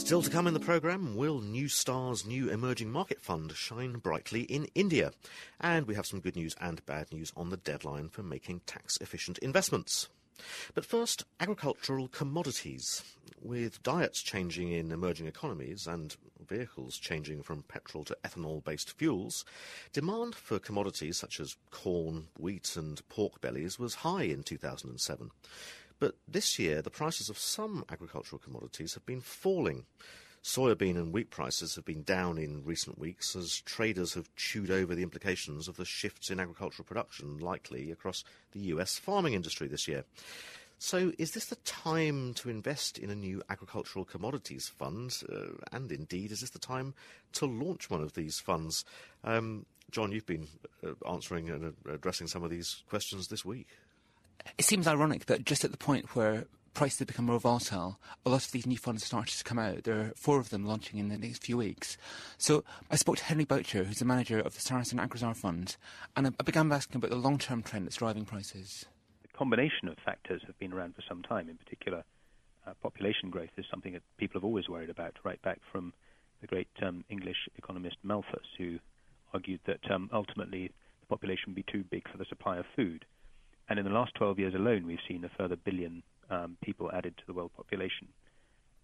Still 0.00 0.22
to 0.22 0.30
come 0.30 0.46
in 0.46 0.54
the 0.54 0.60
programme, 0.60 1.14
will 1.14 1.40
New 1.40 1.68
Star's 1.68 2.26
new 2.26 2.50
emerging 2.50 2.90
market 2.90 3.20
fund 3.20 3.52
shine 3.52 3.98
brightly 3.98 4.40
in 4.40 4.66
India? 4.74 5.12
And 5.60 5.86
we 5.86 5.94
have 5.94 6.06
some 6.06 6.20
good 6.20 6.36
news 6.36 6.56
and 6.60 6.84
bad 6.86 7.12
news 7.12 7.32
on 7.36 7.50
the 7.50 7.58
deadline 7.58 8.08
for 8.08 8.22
making 8.22 8.62
tax 8.66 8.98
efficient 9.00 9.38
investments. 9.38 10.08
But 10.74 10.84
first, 10.84 11.24
agricultural 11.38 12.08
commodities. 12.08 13.02
With 13.42 13.82
diets 13.82 14.20
changing 14.22 14.70
in 14.70 14.92
emerging 14.92 15.26
economies 15.26 15.86
and 15.86 16.14
vehicles 16.46 16.98
changing 16.98 17.42
from 17.42 17.62
petrol 17.62 18.04
to 18.04 18.16
ethanol 18.24 18.62
based 18.62 18.98
fuels, 18.98 19.44
demand 19.92 20.34
for 20.34 20.58
commodities 20.58 21.16
such 21.16 21.40
as 21.40 21.56
corn, 21.70 22.28
wheat, 22.38 22.76
and 22.76 23.06
pork 23.08 23.40
bellies 23.40 23.78
was 23.78 23.96
high 23.96 24.24
in 24.24 24.42
2007. 24.42 25.30
But 25.98 26.16
this 26.26 26.58
year, 26.58 26.82
the 26.82 26.90
prices 26.90 27.28
of 27.28 27.38
some 27.38 27.84
agricultural 27.90 28.40
commodities 28.40 28.94
have 28.94 29.06
been 29.06 29.20
falling. 29.20 29.84
Soybean 30.42 30.96
and 30.96 31.12
wheat 31.12 31.30
prices 31.30 31.74
have 31.74 31.84
been 31.84 32.02
down 32.02 32.38
in 32.38 32.64
recent 32.64 32.98
weeks 32.98 33.36
as 33.36 33.60
traders 33.60 34.14
have 34.14 34.34
chewed 34.36 34.70
over 34.70 34.94
the 34.94 35.02
implications 35.02 35.68
of 35.68 35.76
the 35.76 35.84
shifts 35.84 36.30
in 36.30 36.40
agricultural 36.40 36.86
production 36.86 37.38
likely 37.38 37.90
across 37.90 38.24
the 38.52 38.60
US 38.60 38.98
farming 38.98 39.34
industry 39.34 39.68
this 39.68 39.86
year. 39.86 40.04
So, 40.82 41.12
is 41.18 41.32
this 41.32 41.44
the 41.44 41.56
time 41.56 42.32
to 42.34 42.48
invest 42.48 42.96
in 42.96 43.10
a 43.10 43.14
new 43.14 43.42
agricultural 43.50 44.06
commodities 44.06 44.66
fund? 44.66 45.14
Uh, 45.30 45.58
and 45.72 45.92
indeed, 45.92 46.32
is 46.32 46.40
this 46.40 46.50
the 46.50 46.58
time 46.58 46.94
to 47.34 47.44
launch 47.44 47.90
one 47.90 48.00
of 48.00 48.14
these 48.14 48.40
funds? 48.40 48.86
Um, 49.22 49.66
John, 49.90 50.10
you've 50.10 50.24
been 50.24 50.48
uh, 50.82 50.92
answering 51.06 51.50
and 51.50 51.74
addressing 51.86 52.28
some 52.28 52.42
of 52.42 52.50
these 52.50 52.82
questions 52.88 53.28
this 53.28 53.44
week. 53.44 53.68
It 54.56 54.64
seems 54.64 54.86
ironic 54.86 55.26
that 55.26 55.44
just 55.44 55.66
at 55.66 55.70
the 55.70 55.76
point 55.76 56.16
where 56.16 56.46
prices 56.74 57.06
become 57.06 57.26
more 57.26 57.40
volatile, 57.40 57.98
a 58.24 58.30
lot 58.30 58.44
of 58.44 58.52
these 58.52 58.66
new 58.66 58.78
funds 58.78 59.04
started 59.04 59.36
to 59.36 59.44
come 59.44 59.58
out. 59.58 59.84
There 59.84 59.98
are 60.00 60.12
four 60.16 60.38
of 60.38 60.50
them 60.50 60.64
launching 60.64 60.98
in 60.98 61.08
the 61.08 61.18
next 61.18 61.42
few 61.42 61.56
weeks. 61.56 61.96
So 62.38 62.64
I 62.90 62.96
spoke 62.96 63.16
to 63.18 63.24
Henry 63.24 63.44
Boucher, 63.44 63.84
who's 63.84 63.98
the 63.98 64.04
manager 64.04 64.38
of 64.38 64.54
the 64.54 64.60
Sarasin 64.60 65.04
AgriSar 65.04 65.36
Fund, 65.36 65.76
and 66.16 66.26
I 66.28 66.42
began 66.42 66.68
by 66.68 66.76
asking 66.76 66.96
about 66.96 67.10
the 67.10 67.16
long-term 67.16 67.62
trend 67.62 67.86
that's 67.86 67.96
driving 67.96 68.24
prices. 68.24 68.86
the 69.22 69.28
combination 69.36 69.88
of 69.88 69.96
factors 70.04 70.42
have 70.46 70.58
been 70.58 70.72
around 70.72 70.94
for 70.94 71.02
some 71.08 71.22
time. 71.22 71.48
In 71.48 71.56
particular, 71.56 72.04
uh, 72.66 72.72
population 72.82 73.30
growth 73.30 73.50
is 73.56 73.64
something 73.70 73.92
that 73.94 74.02
people 74.18 74.38
have 74.38 74.44
always 74.44 74.68
worried 74.68 74.90
about, 74.90 75.16
right 75.24 75.40
back 75.42 75.60
from 75.72 75.92
the 76.40 76.46
great 76.46 76.68
um, 76.82 77.04
English 77.08 77.48
economist 77.56 77.96
Malthus, 78.02 78.46
who 78.58 78.78
argued 79.32 79.60
that 79.66 79.90
um, 79.90 80.10
ultimately 80.12 80.70
the 81.00 81.06
population 81.06 81.44
would 81.48 81.54
be 81.54 81.72
too 81.72 81.84
big 81.90 82.08
for 82.10 82.18
the 82.18 82.24
supply 82.26 82.58
of 82.58 82.64
food. 82.76 83.04
And 83.70 83.78
in 83.78 83.84
the 83.84 83.92
last 83.92 84.14
12 84.16 84.38
years 84.40 84.54
alone, 84.54 84.84
we've 84.84 84.98
seen 85.08 85.24
a 85.24 85.30
further 85.38 85.54
billion 85.54 86.02
um, 86.28 86.56
people 86.62 86.90
added 86.92 87.16
to 87.16 87.22
the 87.26 87.32
world 87.32 87.52
population. 87.56 88.08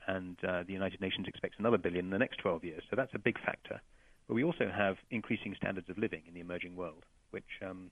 And 0.06 0.36
uh, 0.46 0.62
the 0.64 0.72
United 0.72 1.00
Nations 1.00 1.26
expects 1.26 1.56
another 1.58 1.76
billion 1.76 2.04
in 2.04 2.10
the 2.12 2.18
next 2.18 2.38
12 2.38 2.62
years. 2.62 2.82
So 2.88 2.94
that's 2.94 3.12
a 3.12 3.18
big 3.18 3.36
factor. 3.44 3.80
But 4.28 4.34
we 4.34 4.44
also 4.44 4.70
have 4.74 4.96
increasing 5.10 5.56
standards 5.56 5.90
of 5.90 5.98
living 5.98 6.22
in 6.28 6.34
the 6.34 6.40
emerging 6.40 6.76
world, 6.76 7.04
which 7.32 7.60
um, 7.68 7.90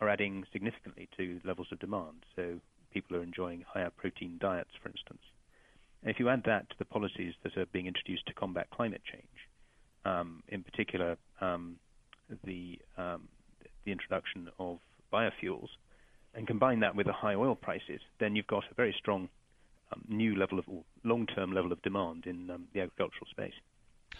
are 0.00 0.08
adding 0.08 0.44
significantly 0.52 1.08
to 1.16 1.40
levels 1.44 1.66
of 1.72 1.80
demand. 1.80 2.24
So 2.36 2.60
people 2.92 3.16
are 3.16 3.22
enjoying 3.24 3.64
higher 3.68 3.90
protein 3.90 4.38
diets, 4.40 4.70
for 4.80 4.88
instance. 4.88 5.22
And 6.02 6.10
if 6.10 6.20
you 6.20 6.28
add 6.28 6.44
that 6.46 6.70
to 6.70 6.76
the 6.78 6.84
policies 6.84 7.34
that 7.42 7.56
are 7.56 7.66
being 7.66 7.86
introduced 7.86 8.26
to 8.26 8.34
combat 8.34 8.68
climate 8.70 9.02
change, 9.10 9.24
um, 10.04 10.44
in 10.48 10.62
particular 10.62 11.16
um, 11.40 11.76
the 12.44 12.78
um, 12.96 13.28
the 13.84 13.92
introduction 13.92 14.48
of 14.58 14.78
biofuels, 15.12 15.68
and 16.34 16.46
combine 16.46 16.80
that 16.80 16.94
with 16.94 17.06
the 17.06 17.12
high 17.12 17.34
oil 17.34 17.54
prices, 17.54 18.00
then 18.18 18.36
you've 18.36 18.46
got 18.46 18.64
a 18.70 18.74
very 18.74 18.94
strong 18.98 19.28
um, 19.92 20.04
new 20.08 20.36
level 20.36 20.58
of 20.58 20.64
long-term 21.04 21.52
level 21.52 21.72
of 21.72 21.82
demand 21.82 22.26
in 22.26 22.50
um, 22.50 22.66
the 22.72 22.80
agricultural 22.80 23.26
space. 23.30 23.54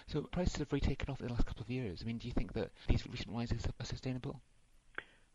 So 0.07 0.23
prices 0.23 0.57
have 0.57 0.73
really 0.73 0.81
taken 0.81 1.11
off 1.11 1.21
in 1.21 1.29
the 1.29 1.33
last 1.33 1.47
couple 1.47 1.63
of 1.63 1.71
years. 1.71 2.01
I 2.03 2.07
mean, 2.07 2.19
do 2.19 2.27
you 2.27 2.33
think 2.33 2.53
that 2.55 2.71
these 2.89 3.07
recent 3.07 3.35
rises 3.35 3.67
are 3.79 3.87
sustainable? 3.87 4.41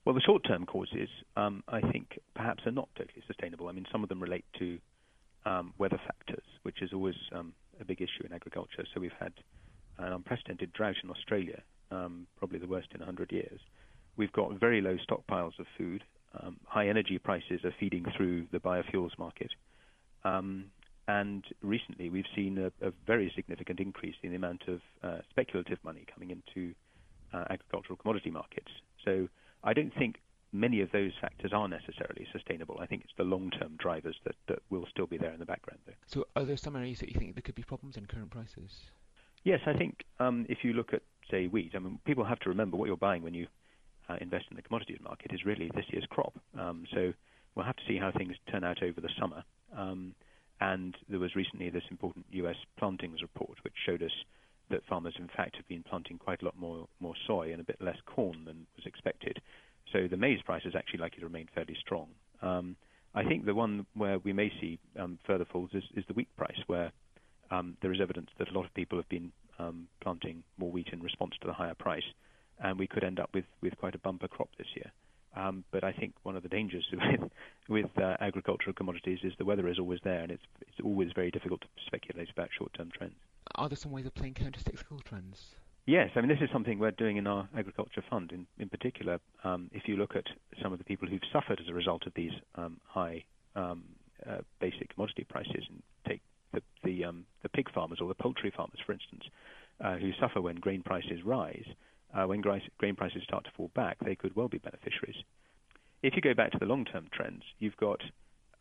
Well, 0.04 0.14
the 0.14 0.22
short-term 0.22 0.66
causes, 0.66 1.10
um, 1.36 1.64
I 1.68 1.82
think, 1.82 2.20
perhaps 2.36 2.66
are 2.66 2.72
not 2.72 2.90
totally 2.96 3.24
sustainable. 3.26 3.70
I 3.70 3.72
mean, 3.72 3.88
some 3.92 4.04
of 4.04 4.10
them 4.10 4.22
relate 4.22 4.46
to 4.60 4.78
um, 5.46 5.74
weather 5.78 6.00
factors, 6.06 6.44
which 6.64 6.82
is 6.82 6.94
always 6.94 7.16
um, 7.32 7.54
a 7.80 7.86
big 7.86 8.02
issue 8.02 8.26
in 8.26 8.34
agriculture. 8.34 8.86
So 8.94 9.00
we've 9.00 9.12
had 9.20 9.34
an 9.98 10.14
unprecedented 10.14 10.74
drought 10.74 10.96
in 11.04 11.10
Australia, 11.10 11.62
um, 11.92 12.28
probably 12.38 12.60
the 12.60 12.68
worst 12.68 12.90
in 12.94 13.00
100 13.00 13.32
years. 13.32 13.60
We've 14.18 14.32
got 14.32 14.60
very 14.60 14.82
low 14.82 14.98
stockpiles 14.98 15.58
of 15.60 15.66
food. 15.78 16.04
Um, 16.42 16.58
high 16.66 16.88
energy 16.90 17.18
prices 17.18 17.64
are 17.64 17.74
feeding 17.80 18.06
through 18.16 18.48
the 18.52 18.60
biofuels 18.60 19.18
market. 19.18 19.52
Um, 20.24 20.66
and 21.08 21.44
recently, 21.62 22.10
we've 22.10 22.26
seen 22.36 22.58
a, 22.58 22.88
a, 22.88 22.92
very 23.06 23.32
significant 23.36 23.80
increase 23.80 24.16
in 24.24 24.32
the 24.32 24.36
amount 24.36 24.64
of 24.68 24.82
uh, 25.04 25.20
speculative 25.30 25.78
money 25.84 26.04
coming 26.12 26.32
into 26.32 26.74
uh, 27.32 27.44
agricultural 27.50 27.98
commodity 27.98 28.32
markets. 28.32 28.72
So 29.04 29.28
I 29.64 29.74
don't 29.74 29.94
think 29.94 30.16
many 30.52 30.82
of 30.82 30.92
those 30.92 31.12
factors 31.22 31.52
are 31.54 31.68
necessarily 31.68 32.26
sustainable. 32.32 32.78
I 32.80 32.88
think 32.88 33.04
it's 33.04 33.14
the 33.18 33.24
long-term 33.24 33.76
drivers 33.78 34.16
that, 34.24 34.36
that 34.48 34.60
will 34.72 34.88
still 34.90 35.06
be 35.06 35.18
there 35.18 35.32
in 35.32 35.40
the 35.40 35.46
background. 35.46 35.82
Though. 35.86 35.94
So 36.08 36.26
are 36.36 36.44
there 36.44 36.58
some 36.58 36.76
areas 36.76 37.00
that 37.00 37.10
you 37.10 37.20
think 37.20 37.36
there 37.36 37.44
could 37.44 37.56
be 37.56 37.64
problems 37.64 37.98
in 37.98 38.06
current 38.08 38.32
prices? 38.32 38.82
Yes, 39.44 39.60
I 39.68 39.74
think 39.74 40.06
um, 40.20 40.46
if 40.50 40.60
you 40.64 40.74
look 40.74 40.92
at, 40.94 41.04
say, 41.30 41.46
wheat, 41.46 41.74
I 41.76 41.80
mean, 41.80 42.00
people 42.04 42.24
have 42.24 42.40
to 42.40 42.50
remember 42.50 42.78
what 42.78 42.88
you're 42.88 42.98
buying 42.98 43.22
when 43.22 43.36
you 43.36 43.46
uh, 44.10 44.16
invest 44.22 44.46
in 44.50 44.56
the 44.56 44.62
commodities 44.62 45.00
market 45.04 45.32
is 45.34 45.46
really 45.46 45.72
this 45.76 45.86
year's 45.90 46.06
crop. 46.10 46.34
Um, 46.58 46.86
so 46.94 47.14
we'll 47.56 47.66
have 47.66 47.76
to 47.76 47.84
see 47.88 47.98
how 47.98 48.12
things 48.12 48.36
turn 48.52 48.64
out 48.64 48.84
over 48.84 49.02
the 49.02 49.10
summer. 49.20 49.44
Um, 49.76 50.14
and 50.62 50.96
there 51.10 51.20
was 51.20 51.36
recently 51.36 51.70
this 51.70 51.84
important 51.92 52.26
U.S. 52.32 52.56
plantings 52.78 53.22
report, 53.22 53.58
which 53.64 53.74
showed 53.86 54.02
us 54.02 54.12
that 54.70 54.86
farmers, 54.88 55.16
in 55.20 55.30
fact, 55.36 55.58
have 55.58 55.68
been 55.68 55.84
planting 55.84 56.18
quite 56.18 56.42
a 56.42 56.46
lot 56.46 56.58
more, 56.58 56.88
more 57.00 57.14
soy 57.28 57.52
and 57.52 57.62
a 57.62 57.64
bit 57.64 57.82
less 57.82 57.98
corn 58.06 58.46
than 58.46 58.66
was 58.76 58.86
expected. 58.86 59.42
So 59.94 60.08
the 60.08 60.18
maize 60.18 60.42
price 60.44 60.64
is 60.66 60.76
actually 60.76 61.00
likely 61.00 61.20
to 61.20 61.26
remain 61.26 61.48
fairly 61.54 61.76
strong. 61.80 62.08
Um, 62.42 62.76
I 63.14 63.24
think 63.24 63.46
the 63.46 63.56
one 63.56 63.86
where 63.96 64.20
we 64.20 64.34
may 64.34 64.52
see 64.60 64.80
um, 65.00 65.20
further 65.26 65.46
falls 65.46 65.70
is, 65.74 65.84
is, 65.96 66.04
the 66.08 66.14
wheat 66.14 66.28
price, 66.36 66.60
where 66.68 66.92
um, 67.50 67.78
there 67.82 67.94
is 67.94 68.02
evidence 68.02 68.30
that 68.40 68.50
a 68.50 68.54
lot 68.54 68.66
of 68.66 68.74
people 68.74 68.98
have 68.98 69.08
been 69.08 69.32
um, 69.58 69.88
planting 70.02 70.44
more 70.58 70.72
wheat 70.72 70.90
in 70.92 71.02
response 71.02 71.34
to 71.42 71.48
the 71.48 71.54
higher 71.54 71.76
price, 71.76 72.04
and 72.64 72.80
we 72.80 72.88
could 72.88 73.04
end 73.04 73.20
up 73.20 73.30
with, 73.34 73.46
with 73.62 73.78
quite 73.78 73.96
a 73.96 74.00
bumper 74.00 74.28
crop 74.28 74.50
this 74.58 74.68
year. 74.76 74.92
Um, 75.36 75.66
but 75.72 75.84
I 75.84 75.92
think 75.92 76.14
one 76.24 76.36
of 76.36 76.44
the 76.44 76.50
dangers 76.50 76.86
with, 76.92 77.32
with 77.68 77.98
uh, 78.02 78.16
agricultural 78.22 78.74
commodities 78.74 79.20
is 79.24 79.34
the 79.38 79.46
weather 79.46 79.68
is 79.68 79.80
always 79.80 80.00
there, 80.04 80.22
and 80.22 80.32
it's 80.32 80.44
it's 80.62 80.80
always 80.84 81.10
very 81.14 81.32
difficult 81.32 81.62
to 81.62 81.68
speculate 81.86 82.30
about 82.32 82.50
short-term 82.58 82.90
trends. 82.98 83.16
Are 83.56 83.70
there 83.70 83.76
some 83.76 83.92
ways 83.92 84.06
of 84.06 84.16
playing 84.16 84.36
counter-cyclical 84.36 85.00
trends? 85.00 85.56
Yes, 85.86 86.10
I 86.16 86.22
mean 86.22 86.30
this 86.30 86.42
is 86.42 86.50
something 86.52 86.80
we're 86.80 86.92
doing 86.92 87.18
in 87.18 87.28
our 87.28 87.48
agriculture 87.56 88.04
fund. 88.10 88.32
In, 88.32 88.48
in 88.58 88.70
particular, 88.70 89.20
um, 89.44 89.70
if 89.74 89.84
you 89.88 89.98
look 89.98 90.16
at 90.16 90.26
some 90.64 90.72
of 90.72 90.80
the 90.80 90.86
people 90.86 91.08
who've 91.08 91.22
suffered 91.32 91.60
as 91.60 91.68
a 91.70 91.74
result 91.74 92.08
of 92.08 92.14
these 92.16 92.32
um, 92.56 92.80
high 92.86 93.24
um, 93.56 93.84
uh, 94.28 94.40
basic 94.60 94.94
commodity 94.94 95.26
prices, 95.30 95.64
and 95.70 95.84
take 96.08 96.22
the 96.54 96.62
the, 96.84 97.04
um, 97.04 97.26
the 97.44 97.50
pig 97.50 97.70
farmers 97.74 98.00
or 98.02 98.08
the 98.08 98.16
poultry 98.16 98.52
farmers, 98.56 98.80
for 98.86 98.94
instance, 98.94 99.24
uh, 99.84 99.98
who 99.98 100.12
suffer 100.20 100.42
when 100.42 100.56
grain 100.56 100.82
prices 100.82 101.24
rise 101.26 101.68
uh, 102.16 102.26
when 102.26 102.42
grain 102.42 102.96
prices 102.96 103.24
start 103.24 103.44
to 103.44 103.52
fall 103.58 103.70
back, 103.76 103.98
they 104.04 104.16
could 104.16 104.36
well 104.36 104.48
be 104.48 104.58
beneficiaries. 104.58 105.18
If 106.02 106.16
you 106.16 106.22
go 106.22 106.34
back 106.34 106.52
to 106.52 106.58
the 106.60 106.66
long-term 106.66 107.08
trends, 107.12 107.44
you've 107.60 107.78
got 107.78 108.02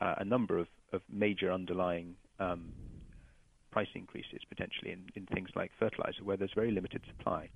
uh, 0.00 0.14
a 0.18 0.24
number 0.24 0.58
of, 0.58 0.66
of 0.92 1.02
major 1.12 1.52
underlying 1.52 2.16
um, 2.40 2.72
price 3.70 3.88
increases 3.94 4.40
potentially 4.48 4.92
in, 4.92 5.04
in, 5.14 5.26
things 5.26 5.48
like 5.54 5.70
fertilizer, 5.78 6.24
where 6.24 6.36
there's 6.36 6.52
very 6.54 6.70
limited 6.70 7.02
supply. 7.16 7.48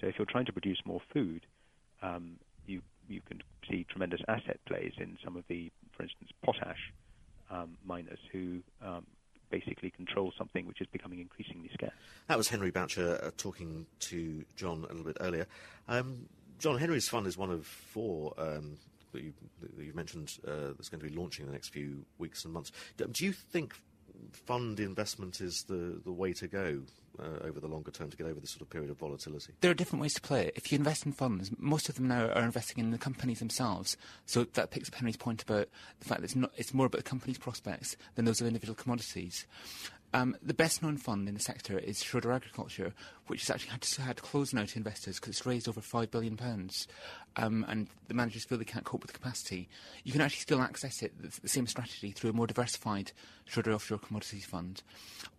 So 0.00 0.06
if 0.06 0.14
you're 0.18 0.26
trying 0.26 0.46
to 0.46 0.52
produce 0.52 0.80
more 0.84 1.00
food, 1.12 1.46
um, 2.02 2.36
you 2.66 2.82
you 3.08 3.20
can 3.26 3.40
see 3.68 3.84
tremendous 3.90 4.20
asset 4.28 4.60
plays 4.66 4.92
in 4.98 5.18
some 5.24 5.36
of 5.36 5.42
the, 5.48 5.70
for 5.96 6.04
instance, 6.04 6.30
potash 6.44 6.78
um, 7.50 7.76
miners 7.84 8.20
who 8.32 8.60
um, 8.84 9.04
basically 9.50 9.90
control 9.90 10.32
something 10.36 10.66
which 10.66 10.80
is 10.80 10.86
becoming 10.86 11.20
increasingly 11.20 11.70
scarce. 11.72 11.92
That 12.28 12.36
was 12.38 12.48
Henry 12.48 12.70
Boucher 12.70 13.20
uh, 13.22 13.30
talking 13.36 13.86
to 14.00 14.44
John 14.56 14.84
a 14.84 14.92
little 14.92 15.04
bit 15.04 15.16
earlier. 15.20 15.46
Um, 15.88 16.26
John, 16.58 16.78
Henry's 16.78 17.08
fund 17.08 17.26
is 17.26 17.36
one 17.36 17.50
of 17.50 17.66
four 17.66 18.34
um, 18.38 18.76
that, 19.12 19.22
you, 19.22 19.32
have 19.86 19.94
mentioned 19.94 20.38
uh, 20.46 20.72
that's 20.76 20.88
going 20.88 21.00
to 21.00 21.08
be 21.08 21.14
launching 21.14 21.44
in 21.44 21.50
the 21.50 21.54
next 21.54 21.68
few 21.68 22.04
weeks 22.18 22.44
and 22.44 22.52
months. 22.52 22.70
Do 22.96 23.24
you 23.24 23.32
think 23.32 23.74
fund 24.32 24.80
investment 24.80 25.40
is 25.40 25.64
the, 25.68 26.00
the 26.04 26.12
way 26.12 26.32
to 26.34 26.46
go 26.46 26.82
uh, 27.18 27.46
over 27.46 27.60
the 27.60 27.68
longer 27.68 27.90
term 27.90 28.10
to 28.10 28.16
get 28.16 28.26
over 28.26 28.40
this 28.40 28.50
sort 28.50 28.62
of 28.62 28.70
period 28.70 28.90
of 28.90 28.98
volatility? 28.98 29.52
There 29.60 29.70
are 29.70 29.74
different 29.74 30.02
ways 30.02 30.14
to 30.14 30.20
play 30.20 30.46
it. 30.46 30.52
If 30.56 30.70
you 30.70 30.78
invest 30.78 31.06
in 31.06 31.12
funds, 31.12 31.50
most 31.58 31.88
of 31.88 31.96
them 31.96 32.08
now 32.08 32.28
are 32.28 32.42
investing 32.42 32.78
in 32.78 32.90
the 32.90 32.98
companies 32.98 33.38
themselves. 33.38 33.96
So 34.26 34.44
that 34.44 34.70
picks 34.70 34.88
up 34.88 34.94
Henry's 34.94 35.16
point 35.16 35.42
about 35.42 35.68
the 36.00 36.06
fact 36.06 36.20
that 36.20 36.24
it's, 36.24 36.36
not, 36.36 36.52
it's 36.56 36.74
more 36.74 36.86
about 36.86 36.98
the 36.98 37.10
company's 37.10 37.38
prospects 37.38 37.96
than 38.14 38.24
those 38.24 38.40
of 38.40 38.46
individual 38.46 38.74
commodities. 38.74 39.46
Um, 40.12 40.36
the 40.42 40.54
best 40.54 40.82
known 40.82 40.96
fund 40.96 41.28
in 41.28 41.34
the 41.34 41.40
sector 41.40 41.78
is 41.78 42.02
Schroder 42.02 42.32
Agriculture, 42.32 42.92
which 43.28 43.42
has 43.42 43.50
actually 43.50 43.70
had 43.70 43.80
to, 43.82 44.02
had 44.02 44.16
to 44.16 44.22
close 44.22 44.52
now 44.52 44.64
to 44.64 44.76
investors 44.76 45.16
because 45.20 45.30
it's 45.36 45.46
raised 45.46 45.68
over 45.68 45.80
£5 45.80 46.10
billion. 46.10 46.38
Um, 47.36 47.64
and 47.68 47.86
the 48.08 48.14
managers 48.14 48.44
feel 48.44 48.58
they 48.58 48.64
can't 48.64 48.84
cope 48.84 49.02
with 49.02 49.12
the 49.12 49.18
capacity. 49.18 49.68
You 50.02 50.10
can 50.10 50.20
actually 50.20 50.40
still 50.40 50.60
access 50.60 51.00
it, 51.02 51.12
the, 51.40 51.48
same 51.48 51.68
strategy, 51.68 52.10
through 52.10 52.30
a 52.30 52.32
more 52.32 52.48
diversified 52.48 53.12
Schroder 53.46 53.72
Offshore 53.72 53.98
Commodities 53.98 54.44
Fund. 54.44 54.82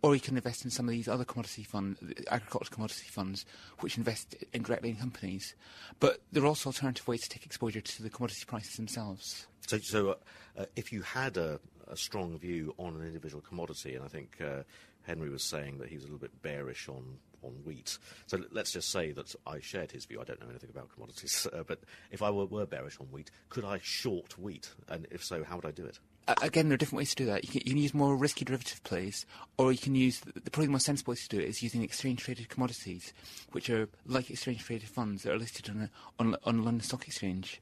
Or 0.01 0.15
you 0.15 0.21
can 0.21 0.37
invest 0.37 0.63
in 0.63 0.71
some 0.71 0.87
of 0.87 0.91
these 0.91 1.09
other 1.09 1.25
commodity 1.25 1.63
fund, 1.63 1.97
agricultural 2.29 2.73
commodity 2.73 3.07
funds, 3.09 3.45
which 3.81 3.97
invest 3.97 4.35
indirectly 4.53 4.91
in 4.91 4.95
companies. 4.95 5.53
But 5.99 6.21
there 6.31 6.43
are 6.43 6.47
also 6.47 6.69
alternative 6.69 7.07
ways 7.09 7.21
to 7.23 7.29
take 7.29 7.45
exposure 7.45 7.81
to 7.81 8.03
the 8.03 8.09
commodity 8.09 8.45
prices 8.47 8.77
themselves. 8.77 9.47
So, 9.67 9.77
so 9.79 10.17
uh, 10.57 10.65
if 10.77 10.93
you 10.93 11.01
had 11.01 11.35
a, 11.35 11.59
a 11.91 11.97
strong 11.97 12.39
view 12.39 12.73
on 12.77 12.95
an 12.95 13.05
individual 13.05 13.41
commodity, 13.41 13.95
and 13.95 14.03
I 14.03 14.07
think 14.07 14.37
uh, 14.41 14.63
Henry 15.03 15.29
was 15.29 15.43
saying 15.43 15.77
that 15.79 15.89
he 15.89 15.95
was 15.95 16.03
a 16.03 16.07
little 16.07 16.19
bit 16.19 16.41
bearish 16.41 16.87
on 16.89 17.19
on 17.43 17.51
wheat. 17.65 17.97
So 18.27 18.39
let's 18.51 18.71
just 18.71 18.91
say 18.91 19.11
that 19.13 19.33
I 19.47 19.59
shared 19.61 19.91
his 19.91 20.05
view. 20.05 20.21
I 20.21 20.23
don't 20.23 20.39
know 20.39 20.49
anything 20.49 20.69
about 20.69 20.93
commodities, 20.93 21.47
uh, 21.53 21.63
but 21.65 21.79
if 22.11 22.21
I 22.21 22.29
were, 22.29 22.45
were, 22.45 22.65
bearish 22.65 22.99
on 22.99 23.07
wheat, 23.07 23.31
could 23.49 23.65
I 23.65 23.79
short 23.81 24.37
wheat? 24.37 24.69
And 24.87 25.07
if 25.11 25.23
so, 25.23 25.43
how 25.43 25.55
would 25.55 25.65
I 25.65 25.71
do 25.71 25.85
it? 25.85 25.99
Again, 26.41 26.69
there 26.69 26.75
are 26.75 26.77
different 26.77 26.99
ways 26.99 27.15
to 27.15 27.23
do 27.23 27.25
that. 27.25 27.43
You 27.43 27.49
can, 27.49 27.61
you 27.65 27.73
can 27.73 27.81
use 27.81 27.93
more 27.95 28.15
risky 28.15 28.45
derivative 28.45 28.83
plays, 28.83 29.25
or 29.57 29.71
you 29.71 29.79
can 29.79 29.95
use 29.95 30.19
the, 30.19 30.39
the 30.39 30.51
probably 30.51 30.71
most 30.71 30.85
sensible 30.85 31.11
way 31.11 31.17
to 31.17 31.29
do 31.29 31.39
it 31.39 31.49
is 31.49 31.63
using 31.63 31.81
exchange 31.81 32.23
traded 32.23 32.47
commodities, 32.47 33.11
which 33.51 33.69
are 33.69 33.89
like 34.05 34.29
exchange 34.29 34.63
traded 34.63 34.87
funds 34.87 35.23
that 35.23 35.33
are 35.33 35.39
listed 35.39 35.69
on 35.69 35.81
a, 35.81 35.89
on, 36.19 36.35
on 36.43 36.63
London 36.63 36.81
Stock 36.81 37.07
Exchange. 37.07 37.59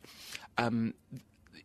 Um, 0.57 0.93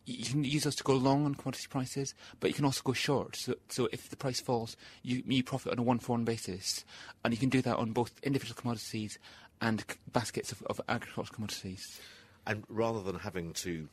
you 0.05 0.25
can 0.25 0.43
use 0.43 0.63
those 0.63 0.75
to 0.75 0.83
go 0.83 0.93
long 0.93 1.25
on 1.25 1.35
commodity 1.35 1.67
prices, 1.69 2.13
but 2.39 2.49
you 2.49 2.53
can 2.53 2.65
also 2.65 2.81
go 2.83 2.93
short. 2.93 3.35
So, 3.35 3.55
so 3.69 3.89
if 3.91 4.09
the 4.09 4.15
price 4.15 4.39
falls, 4.39 4.77
you, 5.03 5.23
you 5.25 5.43
profit 5.43 5.71
on 5.71 5.79
a 5.79 5.83
one-for-one 5.83 6.25
basis, 6.25 6.85
and 7.23 7.33
you 7.33 7.39
can 7.39 7.49
do 7.49 7.61
that 7.63 7.77
on 7.77 7.91
both 7.91 8.19
individual 8.23 8.59
commodities 8.59 9.17
and 9.61 9.81
c- 9.81 9.97
baskets 10.11 10.51
of, 10.51 10.61
of 10.63 10.79
agricultural 10.87 11.33
commodities. 11.33 11.99
And 12.45 12.63
rather 12.69 13.01
than 13.01 13.19
having 13.19 13.53
to 13.53 13.87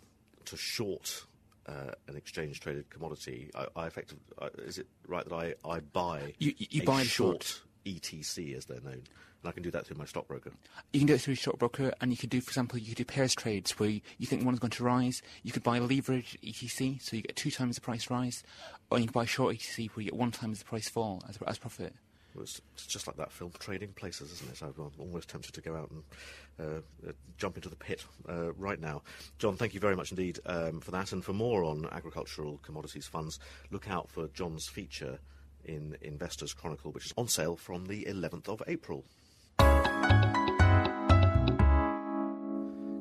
to 0.44 0.56
short 0.56 1.24
uh, 1.66 1.92
an 2.08 2.16
exchange 2.16 2.60
traded 2.60 2.90
commodity, 2.90 3.50
I, 3.54 3.66
I 3.76 3.86
effectively 3.86 4.24
uh, 4.40 4.48
is 4.58 4.78
it 4.78 4.88
right 5.06 5.24
that 5.24 5.34
I, 5.34 5.54
I 5.64 5.80
buy 5.80 6.34
you, 6.38 6.52
you 6.58 6.82
buy 6.82 7.04
short, 7.04 7.44
short 7.44 7.62
ETC 7.84 8.56
as 8.56 8.66
they're 8.66 8.80
known? 8.80 9.02
and 9.42 9.48
I 9.48 9.52
can 9.52 9.62
do 9.62 9.70
that 9.72 9.86
through 9.86 9.96
my 9.96 10.04
stockbroker. 10.04 10.52
You 10.92 11.00
can 11.00 11.06
do 11.06 11.14
it 11.14 11.20
through 11.20 11.34
a 11.34 11.36
stockbroker, 11.36 11.92
and 12.00 12.10
you 12.10 12.16
could 12.16 12.30
do, 12.30 12.40
for 12.40 12.50
example, 12.50 12.78
you 12.78 12.88
could 12.88 12.96
do 12.96 13.04
pairs 13.04 13.34
trades 13.34 13.72
where 13.78 13.90
you, 13.90 14.00
you 14.18 14.26
think 14.26 14.44
one's 14.44 14.58
going 14.58 14.70
to 14.70 14.84
rise. 14.84 15.22
You 15.42 15.52
could 15.52 15.62
buy 15.62 15.78
a 15.78 15.82
leverage 15.82 16.38
ETC, 16.42 17.02
so 17.02 17.16
you 17.16 17.22
get 17.22 17.36
two 17.36 17.50
times 17.50 17.74
the 17.74 17.80
price 17.80 18.10
rise, 18.10 18.42
or 18.90 18.98
you 18.98 19.06
can 19.06 19.12
buy 19.12 19.24
short 19.24 19.56
ETC 19.56 19.90
where 19.90 20.04
you 20.04 20.10
get 20.10 20.18
one 20.18 20.30
times 20.30 20.60
the 20.60 20.64
price 20.64 20.88
fall 20.88 21.22
as, 21.28 21.38
as 21.46 21.58
profit. 21.58 21.94
It's 22.40 22.62
just 22.86 23.06
like 23.06 23.16
that 23.16 23.30
film, 23.30 23.52
Trading 23.58 23.92
Places, 23.92 24.32
isn't 24.32 24.50
it? 24.50 24.62
I'm 24.62 24.90
almost 24.98 25.28
tempted 25.28 25.52
to 25.52 25.60
go 25.60 25.76
out 25.76 25.90
and 25.90 26.02
uh, 26.58 27.08
uh, 27.08 27.12
jump 27.36 27.56
into 27.56 27.68
the 27.68 27.76
pit 27.76 28.06
uh, 28.26 28.54
right 28.54 28.80
now. 28.80 29.02
John, 29.38 29.56
thank 29.56 29.74
you 29.74 29.80
very 29.80 29.96
much 29.96 30.12
indeed 30.12 30.38
um, 30.46 30.80
for 30.80 30.92
that. 30.92 31.12
And 31.12 31.22
for 31.22 31.34
more 31.34 31.62
on 31.62 31.86
agricultural 31.92 32.58
commodities 32.62 33.06
funds, 33.06 33.38
look 33.70 33.90
out 33.90 34.08
for 34.08 34.28
John's 34.28 34.66
feature 34.66 35.18
in 35.64 35.96
Investors 36.00 36.54
Chronicle, 36.54 36.92
which 36.92 37.06
is 37.06 37.14
on 37.16 37.28
sale 37.28 37.56
from 37.56 37.86
the 37.86 38.04
11th 38.04 38.48
of 38.48 38.62
April. 38.66 39.04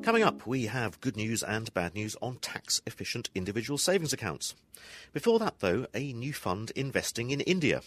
Coming 0.04 0.24
up, 0.24 0.48
we 0.48 0.66
have 0.66 1.00
good 1.00 1.16
news 1.16 1.44
and 1.44 1.72
bad 1.74 1.94
news 1.94 2.16
on 2.22 2.38
tax 2.38 2.82
efficient 2.88 3.30
individual 3.36 3.78
savings 3.78 4.12
accounts. 4.12 4.56
Before 5.14 5.38
that, 5.40 5.60
though, 5.60 5.86
a 5.94 6.12
new 6.14 6.34
fund 6.34 6.72
investing 6.76 7.30
in 7.30 7.42
India. 7.42 7.82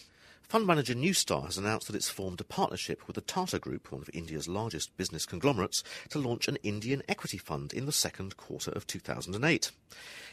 Fund 0.47 0.67
manager 0.67 0.93
New 0.93 1.13
Star 1.13 1.41
has 1.41 1.57
announced 1.57 1.87
that 1.87 1.95
it's 1.95 2.09
formed 2.09 2.39
a 2.39 2.43
partnership 2.43 3.07
with 3.07 3.15
the 3.15 3.21
Tata 3.21 3.57
Group, 3.57 3.91
one 3.91 4.03
of 4.03 4.09
India's 4.13 4.47
largest 4.47 4.95
business 4.95 5.25
conglomerates, 5.25 5.83
to 6.09 6.19
launch 6.19 6.47
an 6.47 6.57
Indian 6.61 7.01
equity 7.09 7.39
fund 7.39 7.73
in 7.73 7.87
the 7.87 7.91
second 7.91 8.37
quarter 8.37 8.69
of 8.71 8.85
2008. 8.85 9.71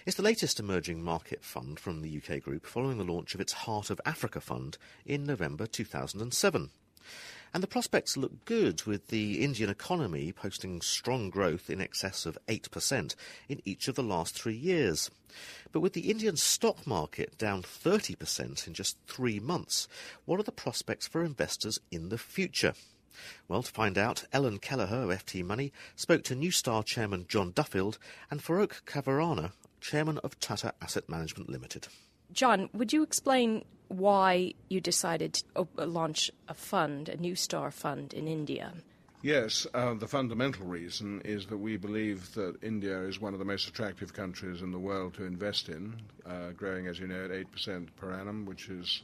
It's 0.05 0.17
the 0.17 0.23
latest 0.23 0.61
emerging 0.61 1.03
market 1.03 1.43
fund 1.43 1.81
from 1.81 2.03
the 2.03 2.19
UK 2.19 2.43
group 2.43 2.67
following 2.67 2.99
the 2.99 3.05
launch 3.05 3.35
of 3.35 3.41
its 3.41 3.55
Heart 3.55 3.89
of 3.89 4.03
Africa 4.05 4.43
fund 4.43 4.77
in 5.07 5.25
November 5.25 5.67
2007. 5.67 6.71
And 7.55 7.63
the 7.63 7.69
prospects 7.69 8.17
look 8.17 8.45
good, 8.47 8.85
with 8.85 9.09
the 9.09 9.43
Indian 9.45 9.69
economy 9.69 10.33
posting 10.33 10.81
strong 10.81 11.29
growth 11.29 11.69
in 11.69 11.81
excess 11.83 12.25
of 12.25 12.39
8% 12.49 13.15
in 13.49 13.61
each 13.65 13.89
of 13.89 13.95
the 13.95 14.03
last 14.03 14.35
three 14.35 14.57
years. 14.57 15.11
But 15.71 15.81
with 15.81 15.93
the 15.93 16.11
Indian 16.11 16.37
stock 16.37 16.87
market 16.87 17.37
down 17.37 17.63
30% 17.63 18.67
in 18.67 18.73
just 18.73 18.97
three 19.07 19.39
months, 19.39 19.87
what 20.25 20.41
are 20.41 20.45
the 20.45 20.53
prospects 20.53 21.07
for 21.07 21.23
investors 21.23 21.79
in 21.91 22.09
the 22.09 22.19
future? 22.19 22.73
Well, 23.49 23.63
to 23.63 23.71
find 23.71 23.99
out, 23.99 24.25
Ellen 24.33 24.59
Kelleher 24.59 25.03
of 25.03 25.11
FT 25.11 25.45
Money 25.45 25.73
spoke 25.95 26.25
to 26.25 26.35
New 26.35 26.51
Star 26.51 26.83
chairman 26.83 27.27
John 27.29 27.53
Duffield 27.53 27.99
and 28.31 28.43
Farokh 28.43 28.83
Kavarana, 28.85 29.53
chairman 29.81 30.19
of 30.19 30.41
Tata 30.41 30.73
Asset 30.81 31.09
Management 31.09 31.51
Limited. 31.51 31.89
John, 32.33 32.71
would 32.73 32.93
you 32.93 33.03
explain 33.03 33.65
why 33.93 34.55
you 34.69 34.81
decided 34.81 35.35
to 35.35 35.67
launch 35.77 36.31
a 36.49 36.55
fund, 36.55 37.09
a 37.09 37.17
New 37.17 37.35
Star 37.35 37.71
fund 37.71 38.13
in 38.15 38.27
India? 38.27 38.73
Yes, 39.23 39.69
uh, 39.73 39.95
the 39.95 40.09
fundamental 40.09 40.67
reason 40.67 41.21
is 41.25 41.47
that 41.47 41.59
we 41.59 41.77
believe 41.77 42.35
that 42.35 42.57
India 42.61 43.03
is 43.03 43.21
one 43.21 43.35
of 43.35 43.39
the 43.39 43.45
most 43.45 43.69
attractive 43.69 44.13
countries 44.13 44.63
in 44.63 44.73
the 44.73 44.81
world 44.81 45.15
to 45.15 45.25
invest 45.25 45.69
in, 45.69 45.95
uh, 46.27 46.51
growing, 46.51 46.89
as 46.89 46.99
you 46.99 47.07
know, 47.07 47.25
at 47.27 47.31
8% 47.31 47.87
per 47.95 48.13
annum, 48.13 48.47
which 48.47 48.69
is, 48.69 49.03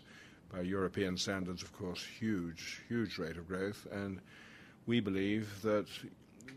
by 0.52 0.62
European 0.62 1.16
standards, 1.16 1.62
of 1.62 1.72
course, 1.72 2.02
huge, 2.02 2.82
huge 2.88 3.16
rate 3.18 3.36
of 3.36 3.46
growth. 3.46 3.86
And 3.92 4.20
we 4.86 4.98
believe 4.98 5.62
that 5.62 5.86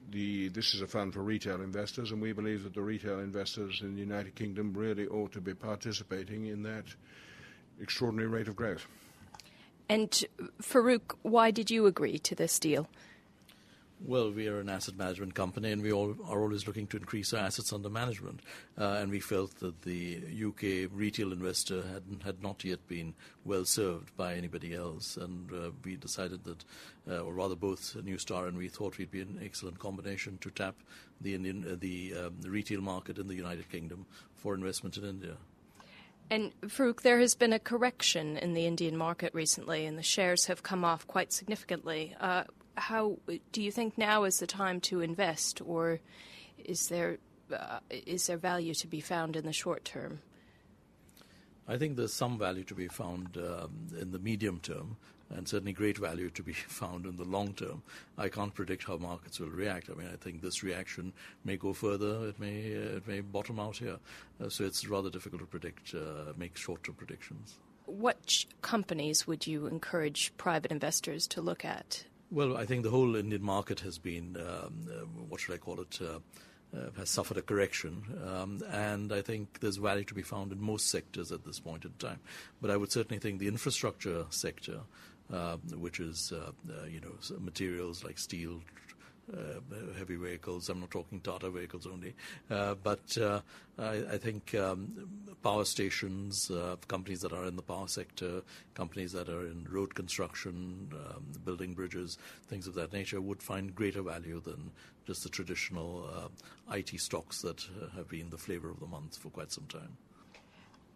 the, 0.09 0.47
this 0.47 0.73
is 0.73 0.81
a 0.81 0.88
fund 0.88 1.13
for 1.13 1.21
retail 1.21 1.61
investors, 1.61 2.11
and 2.11 2.19
we 2.19 2.31
believe 2.31 2.63
that 2.63 2.73
the 2.73 2.81
retail 2.81 3.19
investors 3.19 3.81
in 3.81 3.93
the 3.93 4.01
United 4.01 4.33
Kingdom 4.33 4.73
really 4.73 5.05
ought 5.05 5.33
to 5.33 5.41
be 5.41 5.53
participating 5.53 6.47
in 6.47 6.63
that 6.63 6.85
extraordinary 7.81 8.29
rate 8.29 8.47
of 8.47 8.55
growth. 8.55 8.88
And 9.89 10.09
Farokh, 10.61 11.15
why 11.21 11.51
did 11.51 11.69
you 11.69 11.85
agree 11.85 12.17
to 12.19 12.35
this 12.35 12.59
deal? 12.59 12.88
Well, 14.03 14.31
we 14.31 14.47
are 14.47 14.59
an 14.59 14.69
asset 14.69 14.97
management 14.97 15.35
company, 15.35 15.71
and 15.71 15.83
we 15.83 15.91
all 15.91 16.15
are 16.27 16.41
always 16.41 16.65
looking 16.65 16.88
to 16.88 16.97
increase 16.97 17.33
our 17.33 17.41
assets 17.41 17.71
under 17.71 17.88
management. 17.88 18.39
Uh, 18.75 18.97
and 19.00 19.11
we 19.11 19.19
felt 19.19 19.59
that 19.59 19.83
the 19.83 20.23
UK 20.47 20.89
retail 20.91 21.31
investor 21.31 21.83
had 21.83 22.03
had 22.23 22.41
not 22.41 22.63
yet 22.63 22.88
been 22.88 23.13
well 23.45 23.63
served 23.63 24.15
by 24.17 24.33
anybody 24.33 24.73
else, 24.73 25.17
and 25.17 25.51
uh, 25.51 25.69
we 25.85 25.97
decided 25.97 26.45
that, 26.45 26.65
uh, 27.07 27.19
or 27.19 27.33
rather, 27.33 27.55
both 27.55 27.95
New 28.03 28.17
Star 28.17 28.47
and 28.47 28.57
we 28.57 28.69
thought 28.69 28.97
we'd 28.97 29.11
be 29.11 29.21
an 29.21 29.39
excellent 29.43 29.77
combination 29.77 30.39
to 30.39 30.50
tap 30.50 30.75
the 31.19 31.35
Indian, 31.35 31.63
uh, 31.71 31.75
the, 31.79 32.15
um, 32.15 32.38
the 32.39 32.50
retail 32.50 32.81
market 32.81 33.19
in 33.19 33.27
the 33.27 33.35
United 33.35 33.69
Kingdom 33.69 34.07
for 34.35 34.55
investment 34.55 34.97
in 34.97 35.03
India. 35.03 35.38
And 36.31 36.53
Farokh, 36.61 37.01
there 37.01 37.19
has 37.19 37.35
been 37.35 37.51
a 37.51 37.59
correction 37.59 38.37
in 38.37 38.53
the 38.53 38.65
Indian 38.65 38.96
market 38.96 39.33
recently, 39.33 39.85
and 39.85 39.98
the 39.98 40.03
shares 40.03 40.46
have 40.46 40.63
come 40.63 40.85
off 40.85 41.05
quite 41.05 41.33
significantly. 41.33 42.15
Uh, 42.22 42.46
how 42.77 43.17
do 43.51 43.61
you 43.61 43.70
think 43.70 43.98
now 43.98 44.24
is 44.24 44.39
the 44.39 44.48
time 44.48 44.79
to 44.81 45.01
invest, 45.01 45.61
or 45.61 46.00
is 46.57 46.87
there 46.87 47.17
uh, 47.53 47.79
is 47.89 48.27
there 48.27 48.37
value 48.37 48.74
to 48.75 48.87
be 48.87 49.01
found 49.01 49.35
in 49.35 49.46
the 49.46 49.51
short 49.51 49.83
term? 49.83 50.22
I 51.67 51.77
think 51.77 51.98
there's 51.98 52.13
some 52.13 52.39
value 52.39 52.63
to 52.63 52.75
be 52.75 52.87
found 52.87 53.37
um, 53.37 53.87
in 54.00 54.11
the 54.11 54.20
medium 54.20 54.61
term, 54.61 54.96
and 55.35 55.48
certainly 55.48 55.74
great 55.74 55.98
value 55.98 56.29
to 56.31 56.44
be 56.44 56.53
found 56.67 57.05
in 57.05 57.17
the 57.17 57.24
long 57.24 57.53
term. 57.53 57.81
I 58.17 58.29
can't 58.29 58.53
predict 58.53 58.85
how 58.85 58.98
markets 58.98 59.39
will 59.39 59.50
react. 59.50 59.89
I 59.89 59.94
mean, 59.94 60.09
I 60.11 60.17
think 60.17 60.41
this 60.41 60.63
reaction 60.63 61.13
may 61.44 61.57
go 61.57 61.74
further. 61.74 62.27
It 62.27 62.39
may 62.39 62.75
uh, 62.75 62.98
it 62.98 63.07
may 63.07 63.22
bottom 63.22 63.59
out 63.59 63.77
here. 63.77 63.98
Uh, 64.41 64.50
so 64.50 64.63
it's 64.63 64.87
rather 64.87 65.09
difficult 65.09 65.41
to 65.41 65.48
predict, 65.48 65.94
uh, 65.94 66.33
make 66.37 66.57
short-term 66.57 66.96
predictions. 66.96 67.59
What 67.85 68.46
companies 68.61 69.27
would 69.27 69.48
you 69.48 69.67
encourage 69.67 70.31
private 70.37 70.72
investors 70.72 71.27
to 71.27 71.41
look 71.41 71.65
at 71.65 72.05
well, 72.31 72.55
I 72.55 72.65
think 72.65 72.83
the 72.83 72.89
whole 72.89 73.17
Indian 73.17 73.44
market 73.44 73.81
has 73.81 73.98
been, 73.98 74.37
um, 74.37 74.87
uh, 74.89 75.05
what 75.27 75.41
should 75.41 75.53
I 75.53 75.57
call 75.57 75.81
it, 75.81 76.00
uh, 76.01 76.20
uh, 76.74 76.89
has 76.98 77.09
suffered 77.09 77.35
a 77.35 77.41
correction. 77.41 78.03
Um, 78.25 78.61
and 78.72 79.11
I 79.11 79.22
think 79.22 79.59
there's 79.59 79.75
value 79.75 80.05
to 80.05 80.13
be 80.13 80.22
found 80.22 80.53
in 80.53 80.61
most 80.61 80.89
sectors 80.89 81.33
at 81.33 81.44
this 81.44 81.59
point 81.59 81.83
in 81.83 81.91
time. 82.00 82.20
But 82.61 82.72
I 82.72 82.77
would 82.77 82.89
certainly 82.89 83.20
think 83.20 83.39
the 83.39 83.50
infrastructure 83.50 84.25
sector, 84.29 84.79
which 85.77 86.00
is, 86.00 86.33
uh, 86.35 86.51
uh, 86.70 86.85
you 86.85 87.00
know, 87.00 87.13
materials 87.39 88.03
like 88.03 88.17
steel, 88.17 88.61
uh, 89.31 89.59
heavy 89.98 90.15
vehicles. 90.15 90.67
I'm 90.67 90.81
not 90.81 90.91
talking 90.91 91.22
Tata 91.22 91.50
vehicles 91.50 91.87
only, 91.87 92.13
uh, 92.50 92.75
but 92.75 93.17
uh, 93.17 93.39
I, 93.79 94.03
I, 94.13 94.17
think 94.17 94.53
um, 94.55 95.07
power 95.41 95.63
stations, 95.63 96.51
companies 96.87 97.22
that 97.22 97.31
are 97.31 97.46
in 97.46 97.55
the 97.55 97.61
power 97.61 97.87
sector, 97.87 98.41
companies 98.74 99.13
that 99.13 99.29
are 99.29 99.46
in 99.46 99.67
road 99.70 99.96
construction, 99.96 100.91
um, 100.94 101.24
building 101.46 101.74
bridges, 101.74 102.17
things 102.48 102.67
of 102.67 102.74
that 102.74 102.91
nature, 102.91 103.22
would 103.22 103.41
find 103.41 103.74
greater 103.74 104.01
value 104.01 104.41
than 104.41 104.72
just 105.07 105.24
the 105.24 105.29
traditional 105.29 106.29
IT 106.74 107.00
stocks 107.00 107.41
that 107.41 107.65
have 107.96 108.09
been 108.09 108.29
the 108.31 108.37
flavor 108.37 108.70
of 108.70 108.79
the 108.79 108.87
month 108.87 109.17
for 109.17 109.29
quite 109.29 109.51
some 109.51 109.65
time. 109.65 109.98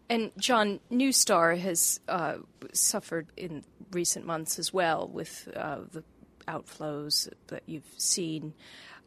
And 0.08 0.30
John, 0.38 0.80
New 0.90 1.12
Star 1.12 1.54
has 1.56 2.00
uh, 2.08 2.36
suffered 2.72 3.26
in 3.36 3.64
recent 3.90 4.24
months 4.24 4.58
as 4.58 4.72
well 4.72 5.08
with 5.08 5.48
uh, 5.56 5.80
the 5.90 6.04
outflows 6.46 7.28
that 7.48 7.62
you've 7.66 7.92
seen. 7.96 8.54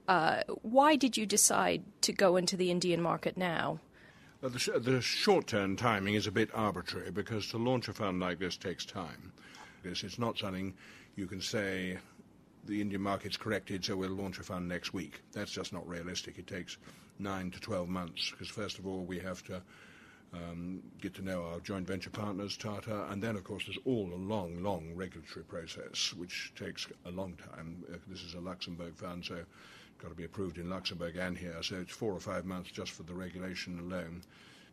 Uh, 0.07 0.43
why 0.61 0.95
did 0.95 1.15
you 1.15 1.25
decide 1.25 1.83
to 2.01 2.11
go 2.11 2.35
into 2.35 2.57
the 2.57 2.71
Indian 2.71 3.01
market 3.01 3.37
now? 3.37 3.79
Well, 4.41 4.51
the, 4.51 4.59
sh- 4.59 4.69
the 4.77 5.01
short 5.01 5.47
term 5.47 5.75
timing 5.75 6.15
is 6.15 6.27
a 6.27 6.31
bit 6.31 6.49
arbitrary 6.53 7.11
because 7.11 7.47
to 7.51 7.57
launch 7.57 7.87
a 7.87 7.93
fund 7.93 8.19
like 8.19 8.39
this 8.39 8.57
takes 8.57 8.85
time. 8.85 9.31
Because 9.81 10.03
it's 10.03 10.19
not 10.19 10.37
something 10.37 10.73
you 11.15 11.27
can 11.27 11.41
say 11.41 11.97
the 12.65 12.81
Indian 12.81 13.01
market's 13.01 13.37
corrected, 13.37 13.85
so 13.85 13.95
we'll 13.95 14.09
launch 14.09 14.39
a 14.39 14.43
fund 14.43 14.67
next 14.67 14.93
week. 14.93 15.21
That's 15.31 15.51
just 15.51 15.71
not 15.71 15.87
realistic. 15.87 16.37
It 16.37 16.47
takes 16.47 16.77
nine 17.19 17.51
to 17.51 17.59
12 17.59 17.87
months 17.87 18.31
because, 18.31 18.49
first 18.49 18.79
of 18.79 18.87
all, 18.87 19.03
we 19.03 19.19
have 19.19 19.43
to 19.45 19.61
um, 20.33 20.81
get 21.01 21.13
to 21.15 21.21
know 21.21 21.43
our 21.43 21.59
joint 21.59 21.87
venture 21.87 22.09
partners, 22.09 22.55
Tata, 22.55 23.07
and 23.09 23.21
then, 23.21 23.35
of 23.35 23.43
course, 23.43 23.65
there's 23.65 23.79
all 23.85 24.11
a 24.13 24.15
long, 24.15 24.61
long 24.61 24.91
regulatory 24.95 25.45
process, 25.45 26.13
which 26.13 26.53
takes 26.55 26.87
a 27.05 27.11
long 27.11 27.33
time. 27.33 27.83
Uh, 27.91 27.97
this 28.07 28.23
is 28.23 28.35
a 28.35 28.39
Luxembourg 28.39 28.95
fund, 28.95 29.25
so 29.25 29.35
it's 29.35 29.45
got 30.01 30.09
to 30.09 30.15
be 30.15 30.25
approved 30.25 30.57
in 30.57 30.69
Luxembourg 30.69 31.15
and 31.17 31.37
here, 31.37 31.57
so 31.61 31.75
it's 31.75 31.91
four 31.91 32.13
or 32.13 32.19
five 32.19 32.45
months 32.45 32.71
just 32.71 32.91
for 32.91 33.03
the 33.03 33.13
regulation 33.13 33.79
alone. 33.79 34.21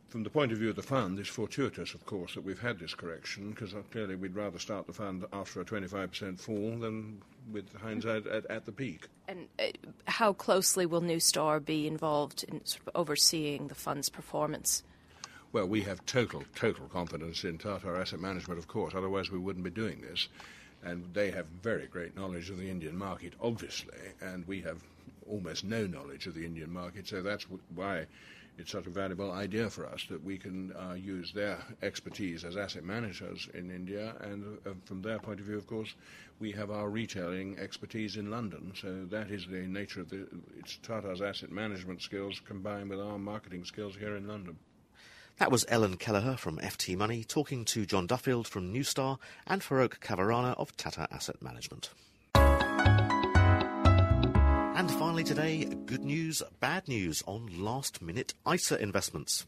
From 0.08 0.22
the 0.22 0.30
point 0.30 0.52
of 0.52 0.58
view 0.58 0.70
of 0.70 0.76
the 0.76 0.82
fund, 0.82 1.18
it's 1.18 1.28
fortuitous, 1.28 1.92
of 1.92 2.06
course, 2.06 2.34
that 2.34 2.44
we've 2.44 2.60
had 2.60 2.78
this 2.78 2.94
correction, 2.94 3.50
because 3.50 3.74
uh, 3.74 3.82
clearly 3.90 4.14
we'd 4.14 4.36
rather 4.36 4.58
start 4.58 4.86
the 4.86 4.92
fund 4.92 5.24
after 5.32 5.60
a 5.60 5.64
25% 5.64 6.38
fall 6.38 6.78
than 6.78 7.20
with 7.50 7.74
hindsight 7.74 8.26
at, 8.26 8.46
at 8.46 8.66
the 8.66 8.72
peak. 8.72 9.08
And 9.26 9.48
uh, 9.58 9.64
how 10.06 10.32
closely 10.32 10.86
will 10.86 11.00
New 11.00 11.18
Star 11.18 11.58
be 11.58 11.88
involved 11.88 12.44
in 12.44 12.64
sort 12.64 12.86
of 12.86 12.92
overseeing 12.94 13.66
the 13.66 13.74
fund's 13.74 14.08
performance? 14.08 14.84
Well, 15.52 15.66
we 15.66 15.82
have 15.82 16.04
total, 16.04 16.42
total 16.54 16.86
confidence 16.88 17.44
in 17.44 17.56
Tata 17.56 17.88
Asset 17.88 18.20
Management, 18.20 18.58
of 18.58 18.66
course, 18.66 18.94
otherwise 18.94 19.30
we 19.30 19.38
wouldn't 19.38 19.64
be 19.64 19.70
doing 19.70 20.00
this. 20.00 20.28
And 20.82 21.04
they 21.14 21.30
have 21.30 21.46
very 21.46 21.86
great 21.86 22.16
knowledge 22.16 22.50
of 22.50 22.58
the 22.58 22.68
Indian 22.68 22.96
market, 22.96 23.32
obviously, 23.40 23.96
and 24.20 24.46
we 24.46 24.60
have 24.62 24.82
almost 25.28 25.64
no 25.64 25.86
knowledge 25.86 26.26
of 26.26 26.34
the 26.34 26.44
Indian 26.44 26.70
market, 26.70 27.08
so 27.08 27.22
that's 27.22 27.46
why 27.74 28.06
it's 28.58 28.72
such 28.72 28.86
a 28.86 28.90
valuable 28.90 29.32
idea 29.32 29.70
for 29.70 29.86
us 29.86 30.04
that 30.10 30.22
we 30.22 30.36
can 30.36 30.72
uh, 30.72 30.94
use 30.94 31.32
their 31.32 31.58
expertise 31.82 32.44
as 32.44 32.56
asset 32.56 32.84
managers 32.84 33.48
in 33.54 33.70
India, 33.70 34.14
and 34.20 34.58
uh, 34.66 34.70
from 34.84 35.00
their 35.00 35.18
point 35.18 35.40
of 35.40 35.46
view, 35.46 35.56
of 35.56 35.66
course, 35.66 35.94
we 36.40 36.52
have 36.52 36.70
our 36.70 36.90
retailing 36.90 37.58
expertise 37.58 38.16
in 38.16 38.30
London. 38.30 38.72
So 38.74 39.04
that 39.10 39.30
is 39.30 39.46
the 39.46 39.66
nature 39.66 40.00
of 40.00 40.10
the 40.10 40.26
it's 40.58 40.78
Tata's 40.82 41.22
asset 41.22 41.50
management 41.50 42.02
skills 42.02 42.40
combined 42.44 42.90
with 42.90 43.00
our 43.00 43.18
marketing 43.18 43.64
skills 43.64 43.94
here 43.96 44.16
in 44.16 44.26
London. 44.26 44.56
That 45.38 45.50
was 45.52 45.66
Ellen 45.68 45.98
Kelleher 45.98 46.38
from 46.38 46.56
FT 46.56 46.96
Money 46.96 47.22
talking 47.22 47.66
to 47.66 47.84
John 47.84 48.06
Duffield 48.06 48.48
from 48.48 48.72
New 48.72 48.82
Star 48.82 49.18
and 49.46 49.60
Farokh 49.60 49.98
Kavarana 49.98 50.54
of 50.56 50.74
Tata 50.78 51.06
Asset 51.10 51.42
Management. 51.42 51.90
And 54.74 54.90
finally 54.92 55.24
today, 55.24 55.66
good 55.84 56.02
news, 56.02 56.42
bad 56.60 56.88
news 56.88 57.22
on 57.26 57.50
last 57.62 58.00
minute 58.00 58.32
ISA 58.50 58.80
investments. 58.80 59.44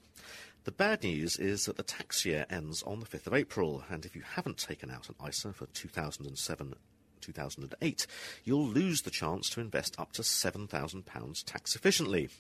The 0.65 0.73
bad 0.73 1.05
news 1.05 1.39
is 1.39 1.65
that 1.65 1.79
the 1.79 1.83
tax 1.83 2.27
year 2.27 2.45
ends 2.51 2.83
on 2.83 3.01
the 3.01 3.07
5th 3.07 3.27
of 3.27 3.33
April, 3.33 3.83
and 3.89 4.05
if 4.05 4.15
you 4.15 4.21
haven't 4.35 4.59
taken 4.59 4.91
out 4.91 5.09
an 5.09 5.15
ISA 5.27 5.55
for 5.55 5.65
2007 5.73 6.75
2008, 7.29 8.07
you'll 8.45 8.67
lose 8.67 9.03
the 9.03 9.11
chance 9.11 9.51
to 9.51 9.61
invest 9.61 9.99
up 9.99 10.13
to 10.13 10.23
£7,000 10.23 11.45
tax 11.45 11.77
efficiently. 11.77 12.31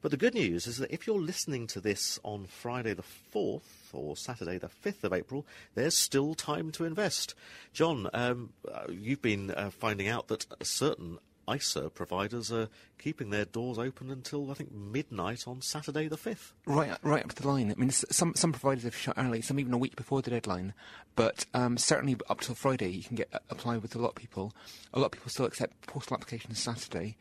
But 0.00 0.10
the 0.10 0.16
good 0.16 0.34
news 0.34 0.66
is 0.66 0.78
that 0.78 0.92
if 0.92 1.06
you're 1.06 1.20
listening 1.20 1.66
to 1.68 1.80
this 1.80 2.18
on 2.22 2.46
Friday 2.46 2.94
the 2.94 3.04
4th 3.34 3.92
or 3.92 4.16
Saturday 4.16 4.58
the 4.58 4.68
5th 4.68 5.04
of 5.04 5.12
April, 5.12 5.44
there's 5.74 5.96
still 5.96 6.34
time 6.34 6.70
to 6.72 6.84
invest. 6.84 7.34
John, 7.72 8.08
um, 8.14 8.50
uh, 8.70 8.84
you've 8.90 9.22
been 9.22 9.50
uh, 9.50 9.70
finding 9.70 10.08
out 10.08 10.28
that 10.28 10.46
certain 10.62 11.18
ISA 11.52 11.90
providers 11.90 12.52
are 12.52 12.68
keeping 12.98 13.30
their 13.30 13.44
doors 13.44 13.78
open 13.78 14.10
until 14.10 14.50
I 14.50 14.54
think 14.54 14.72
midnight 14.72 15.46
on 15.46 15.62
Saturday 15.62 16.08
the 16.08 16.16
fifth. 16.16 16.52
Right, 16.66 16.96
right 17.02 17.24
up 17.24 17.32
to 17.32 17.42
the 17.42 17.48
line. 17.48 17.70
I 17.70 17.74
mean, 17.74 17.90
some 17.90 18.34
some 18.34 18.52
providers 18.52 18.84
have 18.84 18.96
shut 18.96 19.16
early, 19.16 19.40
some 19.40 19.58
even 19.60 19.72
a 19.72 19.78
week 19.78 19.96
before 19.96 20.22
the 20.22 20.30
deadline. 20.30 20.74
But 21.16 21.46
um, 21.54 21.78
certainly 21.78 22.16
up 22.28 22.40
till 22.40 22.54
Friday, 22.54 22.90
you 22.90 23.02
can 23.02 23.16
get 23.16 23.28
uh, 23.32 23.38
apply 23.50 23.78
with 23.78 23.94
a 23.94 23.98
lot 23.98 24.10
of 24.10 24.14
people. 24.14 24.52
A 24.92 24.98
lot 24.98 25.06
of 25.06 25.12
people 25.12 25.30
still 25.30 25.46
accept 25.46 25.86
postal 25.86 26.14
applications 26.14 26.58
Saturday, 26.58 27.16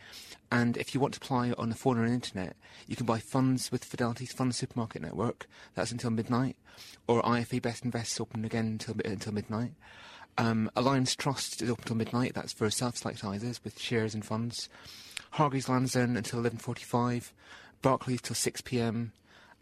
and 0.51 0.77
if 0.77 0.93
you 0.93 0.99
want 0.99 1.13
to 1.13 1.19
apply 1.21 1.53
on 1.57 1.69
the 1.69 1.75
phone 1.75 1.97
or 1.97 2.07
the 2.07 2.13
internet, 2.13 2.55
you 2.87 2.95
can 2.95 3.05
buy 3.05 3.19
funds 3.19 3.71
with 3.71 3.83
Fidelity's 3.83 4.33
Fund 4.33 4.53
Supermarket 4.55 5.01
Network. 5.01 5.47
That's 5.75 5.91
until 5.91 6.11
midnight, 6.11 6.57
or 7.07 7.21
IFA 7.23 7.61
Bestinvest 7.61 8.19
open 8.21 8.45
again 8.45 8.65
until 8.65 8.95
until 9.03 9.33
midnight. 9.33 9.71
Um, 10.37 10.69
Alliance 10.75 11.15
Trust 11.15 11.61
is 11.61 11.69
open 11.69 11.85
till 11.85 11.95
midnight. 11.95 12.33
That's 12.33 12.53
for 12.53 12.69
self-select 12.69 13.21
ISAs 13.21 13.63
with 13.63 13.79
shares 13.79 14.13
and 14.13 14.23
funds. 14.23 14.69
Hargreaves 15.31 15.67
Lansdown 15.67 16.15
until 16.15 16.41
11.45. 16.41 17.31
Barclays 17.81 18.21
till 18.21 18.35
6 18.35 18.61
p.m. 18.61 19.13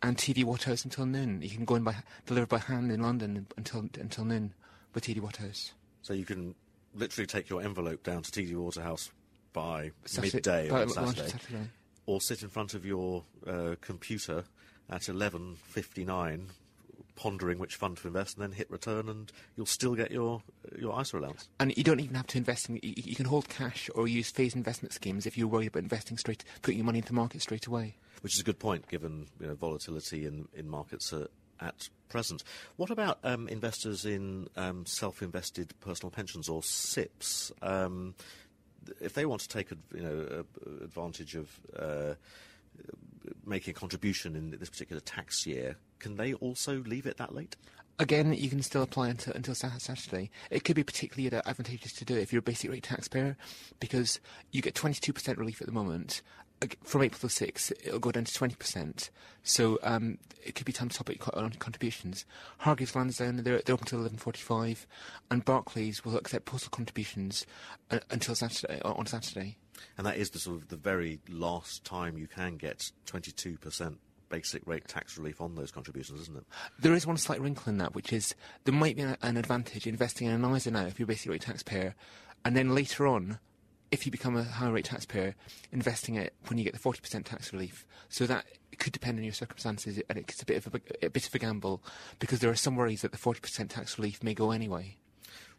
And 0.01 0.17
TD 0.17 0.43
Waterhouse 0.43 0.83
until 0.83 1.05
noon. 1.05 1.41
You 1.41 1.49
can 1.49 1.65
go 1.65 1.75
in 1.75 1.83
by 1.83 1.95
delivered 2.25 2.49
by 2.49 2.59
hand 2.59 2.91
in 2.91 3.01
London 3.01 3.47
until 3.57 3.89
until 3.99 4.25
noon 4.25 4.53
with 4.93 5.05
TD 5.05 5.21
Waterhouse. 5.21 5.71
So 6.01 6.13
you 6.13 6.25
can 6.25 6.53
literally 6.93 7.25
take 7.25 7.49
your 7.49 7.61
envelope 7.61 8.03
down 8.03 8.21
to 8.21 8.31
TD 8.31 8.55
Waterhouse 8.55 9.09
by 9.53 9.91
Saturday, 10.05 10.35
midday 10.35 10.69
by, 10.69 10.81
on 10.81 10.89
Saturday, 10.89 11.29
Saturday, 11.29 11.69
or 12.05 12.21
sit 12.21 12.43
in 12.43 12.49
front 12.49 12.73
of 12.73 12.85
your 12.85 13.23
uh, 13.47 13.75
computer 13.81 14.43
at 14.89 15.01
11.59 15.01 16.45
pondering 17.15 17.59
which 17.59 17.75
fund 17.75 17.97
to 17.97 18.07
invest, 18.07 18.37
and 18.37 18.43
then 18.43 18.51
hit 18.51 18.69
return, 18.69 19.09
and 19.09 19.31
you'll 19.55 19.65
still 19.65 19.95
get 19.95 20.11
your 20.11 20.41
your 20.77 20.99
ISA 20.99 21.17
allowance. 21.17 21.49
And 21.59 21.75
you 21.77 21.83
don't 21.83 21.99
even 21.99 22.15
have 22.15 22.27
to 22.27 22.37
invest 22.37 22.69
in. 22.69 22.75
You, 22.75 22.93
you 22.95 23.15
can 23.15 23.25
hold 23.25 23.49
cash 23.49 23.89
or 23.95 24.07
use 24.07 24.31
phased 24.31 24.55
investment 24.55 24.93
schemes 24.93 25.25
if 25.25 25.37
you're 25.37 25.47
worried 25.47 25.67
about 25.67 25.83
investing 25.83 26.17
straight, 26.17 26.43
putting 26.61 26.77
your 26.77 26.85
money 26.85 26.99
into 26.99 27.09
the 27.09 27.15
market 27.15 27.41
straight 27.41 27.67
away. 27.67 27.95
Which 28.21 28.33
is 28.33 28.39
a 28.39 28.43
good 28.43 28.59
point, 28.59 28.87
given 28.87 29.27
you 29.39 29.47
know, 29.47 29.55
volatility 29.55 30.25
in 30.25 30.47
in 30.53 30.69
markets 30.69 31.13
uh, 31.13 31.27
at 31.59 31.89
present. 32.09 32.43
What 32.75 32.89
about 32.89 33.19
um, 33.23 33.47
investors 33.47 34.05
in 34.05 34.47
um, 34.55 34.85
self-invested 34.85 35.73
personal 35.79 36.11
pensions 36.11 36.49
or 36.49 36.61
SIPPs? 36.61 37.51
Um, 37.61 38.15
if 39.01 39.13
they 39.13 39.25
want 39.25 39.41
to 39.41 39.47
take 39.47 39.71
you 39.93 40.01
know 40.01 40.45
advantage 40.83 41.35
of 41.35 41.59
uh, 41.77 42.15
making 43.45 43.71
a 43.71 43.75
contribution 43.75 44.35
in 44.35 44.51
this 44.51 44.69
particular 44.69 44.99
tax 44.99 45.45
year, 45.45 45.77
can 45.99 46.15
they 46.15 46.33
also 46.33 46.83
leave 46.85 47.05
it 47.05 47.17
that 47.17 47.33
late? 47.33 47.55
Again, 47.97 48.33
you 48.33 48.49
can 48.49 48.61
still 48.61 48.81
apply 48.81 49.07
until, 49.07 49.33
until 49.33 49.55
Saturday. 49.55 50.29
It 50.51 50.65
could 50.65 50.75
be 50.75 50.83
particularly 50.83 51.33
advantageous 51.45 51.93
to 51.93 52.05
do 52.05 52.15
it 52.15 52.21
if 52.21 52.33
you're 52.33 52.39
a 52.39 52.43
basic 52.43 52.69
rate 52.69 52.83
taxpayer, 52.83 53.37
because 53.79 54.19
you 54.51 54.61
get 54.61 54.75
22% 54.75 55.37
relief 55.37 55.61
at 55.61 55.67
the 55.67 55.73
moment. 55.73 56.21
From 56.83 57.03
April 57.03 57.19
to 57.19 57.27
6th, 57.27 57.71
it'll 57.83 57.99
go 57.99 58.11
down 58.11 58.25
to 58.25 58.31
20%. 58.33 59.09
So 59.43 59.79
um, 59.81 60.17
it 60.43 60.55
could 60.55 60.65
be 60.65 60.73
time 60.73 60.89
to 60.89 60.97
top 60.97 61.09
up 61.09 61.37
on 61.37 61.51
contributions. 61.51 62.25
Hargreaves 62.59 62.95
Lansdown, 62.95 63.37
they're, 63.37 63.61
they're 63.61 63.73
open 63.73 63.87
until 63.87 64.09
11.45, 64.09 64.85
and 65.31 65.45
Barclays 65.45 66.03
will 66.03 66.17
accept 66.17 66.45
postal 66.45 66.71
contributions 66.71 67.45
uh, 67.91 67.99
until 68.09 68.35
Saturday, 68.35 68.81
on 68.83 69.05
Saturday. 69.05 69.57
And 69.97 70.05
that 70.05 70.17
is 70.17 70.31
the 70.31 70.39
sort 70.39 70.57
of 70.61 70.69
the 70.69 70.77
very 70.77 71.19
last 71.29 71.83
time 71.83 72.17
you 72.17 72.27
can 72.27 72.57
get 72.57 72.91
22% 73.07 73.97
basic 74.29 74.65
rate 74.65 74.87
tax 74.87 75.17
relief 75.17 75.39
on 75.41 75.55
those 75.55 75.71
contributions, 75.71 76.21
isn't 76.21 76.37
it? 76.37 76.43
There 76.79 76.93
is 76.93 77.05
one 77.05 77.17
slight 77.17 77.41
wrinkle 77.41 77.69
in 77.69 77.77
that, 77.77 77.93
which 77.93 78.11
is 78.11 78.35
there 78.63 78.73
might 78.73 78.95
be 78.95 79.03
an 79.03 79.37
advantage 79.37 79.87
investing 79.87 80.27
in 80.27 80.43
an 80.43 80.55
ISA 80.55 80.71
now 80.71 80.85
if 80.85 80.99
you're 80.99 81.05
a 81.05 81.07
basic 81.07 81.31
rate 81.31 81.41
taxpayer, 81.41 81.95
and 82.43 82.55
then 82.55 82.75
later 82.75 83.07
on, 83.07 83.39
if 83.91 84.05
you 84.05 84.11
become 84.11 84.35
a 84.35 84.43
higher 84.43 84.71
rate 84.71 84.85
taxpayer, 84.85 85.35
investing 85.71 86.15
it 86.15 86.33
when 86.47 86.57
you 86.57 86.63
get 86.63 86.73
the 86.73 86.79
40% 86.79 87.23
tax 87.23 87.53
relief. 87.53 87.85
So 88.09 88.25
that 88.25 88.45
could 88.77 88.93
depend 88.93 89.17
on 89.17 89.23
your 89.23 89.33
circumstances, 89.33 90.01
and 90.09 90.17
it's 90.17 90.41
a 90.41 90.45
bit 90.45 90.65
of 90.65 90.73
a, 90.73 91.05
a 91.05 91.09
bit 91.09 91.27
of 91.27 91.35
a 91.35 91.39
gamble 91.39 91.81
because 92.19 92.39
there 92.39 92.49
are 92.49 92.55
some 92.55 92.75
worries 92.75 93.03
that 93.03 93.11
the 93.11 93.17
40% 93.17 93.69
tax 93.69 93.97
relief 93.97 94.23
may 94.23 94.33
go 94.33 94.51
anyway. 94.51 94.97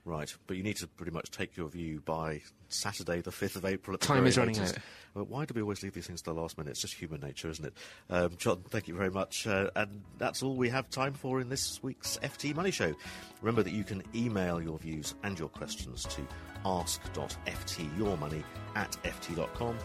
Right, 0.07 0.33
but 0.47 0.57
you 0.57 0.63
need 0.63 0.77
to 0.77 0.87
pretty 0.87 1.11
much 1.11 1.33
take 1.33 1.57
your 1.57 1.69
view 1.69 2.01
by 2.01 2.41
Saturday, 2.69 3.23
the 3.23 3.33
5th 3.33 3.57
of 3.57 3.65
April. 3.65 3.95
At 3.95 4.03
Time 4.03 4.25
is 4.25 4.39
running 4.39 4.57
out. 4.57 4.73
Well, 5.15 5.25
why 5.25 5.47
do 5.47 5.53
we 5.53 5.63
always 5.63 5.83
leave 5.83 5.95
these 5.95 6.07
things 6.07 6.23
to 6.23 6.33
the 6.33 6.41
last 6.41 6.57
minute? 6.57 6.71
It's 6.71 6.81
just 6.81 6.95
human 6.95 7.21
nature, 7.21 7.51
isn't 7.51 7.65
it? 7.65 7.73
Um, 8.09 8.31
John, 8.39 8.63
thank 8.71 8.87
you 8.87 8.95
very 8.95 9.11
much. 9.11 9.49
Uh, 9.49 9.69
and 9.75 10.03
that's 10.17 10.45
all 10.45 10.55
we 10.55 10.69
have 10.69 10.89
time 10.91 11.13
for 11.13 11.41
in 11.41 11.49
this 11.49 11.83
week's 11.83 12.19
FT 12.23 12.55
Money 12.55 12.71
Show. 12.71 12.95
Remember 13.41 13.65
that 13.65 13.73
you 13.73 13.83
can 13.83 14.05
email 14.15 14.63
your 14.63 14.79
views 14.79 15.17
and 15.25 15.37
your 15.37 15.49
questions 15.49 16.05
to 16.05 16.23
ask.ftyourmoney 16.65 18.45
at 18.77 18.97
ft.com. 19.03 19.77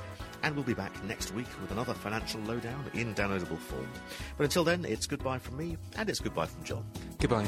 And 0.44 0.56
we'll 0.56 0.64
be 0.64 0.76
back 0.76 1.04
next 1.04 1.34
week 1.34 1.48
with 1.60 1.72
another 1.72 1.96
financial 1.96 2.42
lowdown 2.42 2.86
in 2.94 3.16
downloadable 3.16 3.58
form. 3.58 3.90
But 4.38 4.44
until 4.44 4.64
then, 4.64 4.86
it's 4.86 5.08
goodbye 5.08 5.40
from 5.40 5.58
me 5.58 5.78
and 5.98 6.12
it's 6.12 6.20
goodbye 6.20 6.46
from 6.46 6.64
John. 6.64 6.86
Goodbye. 7.18 7.48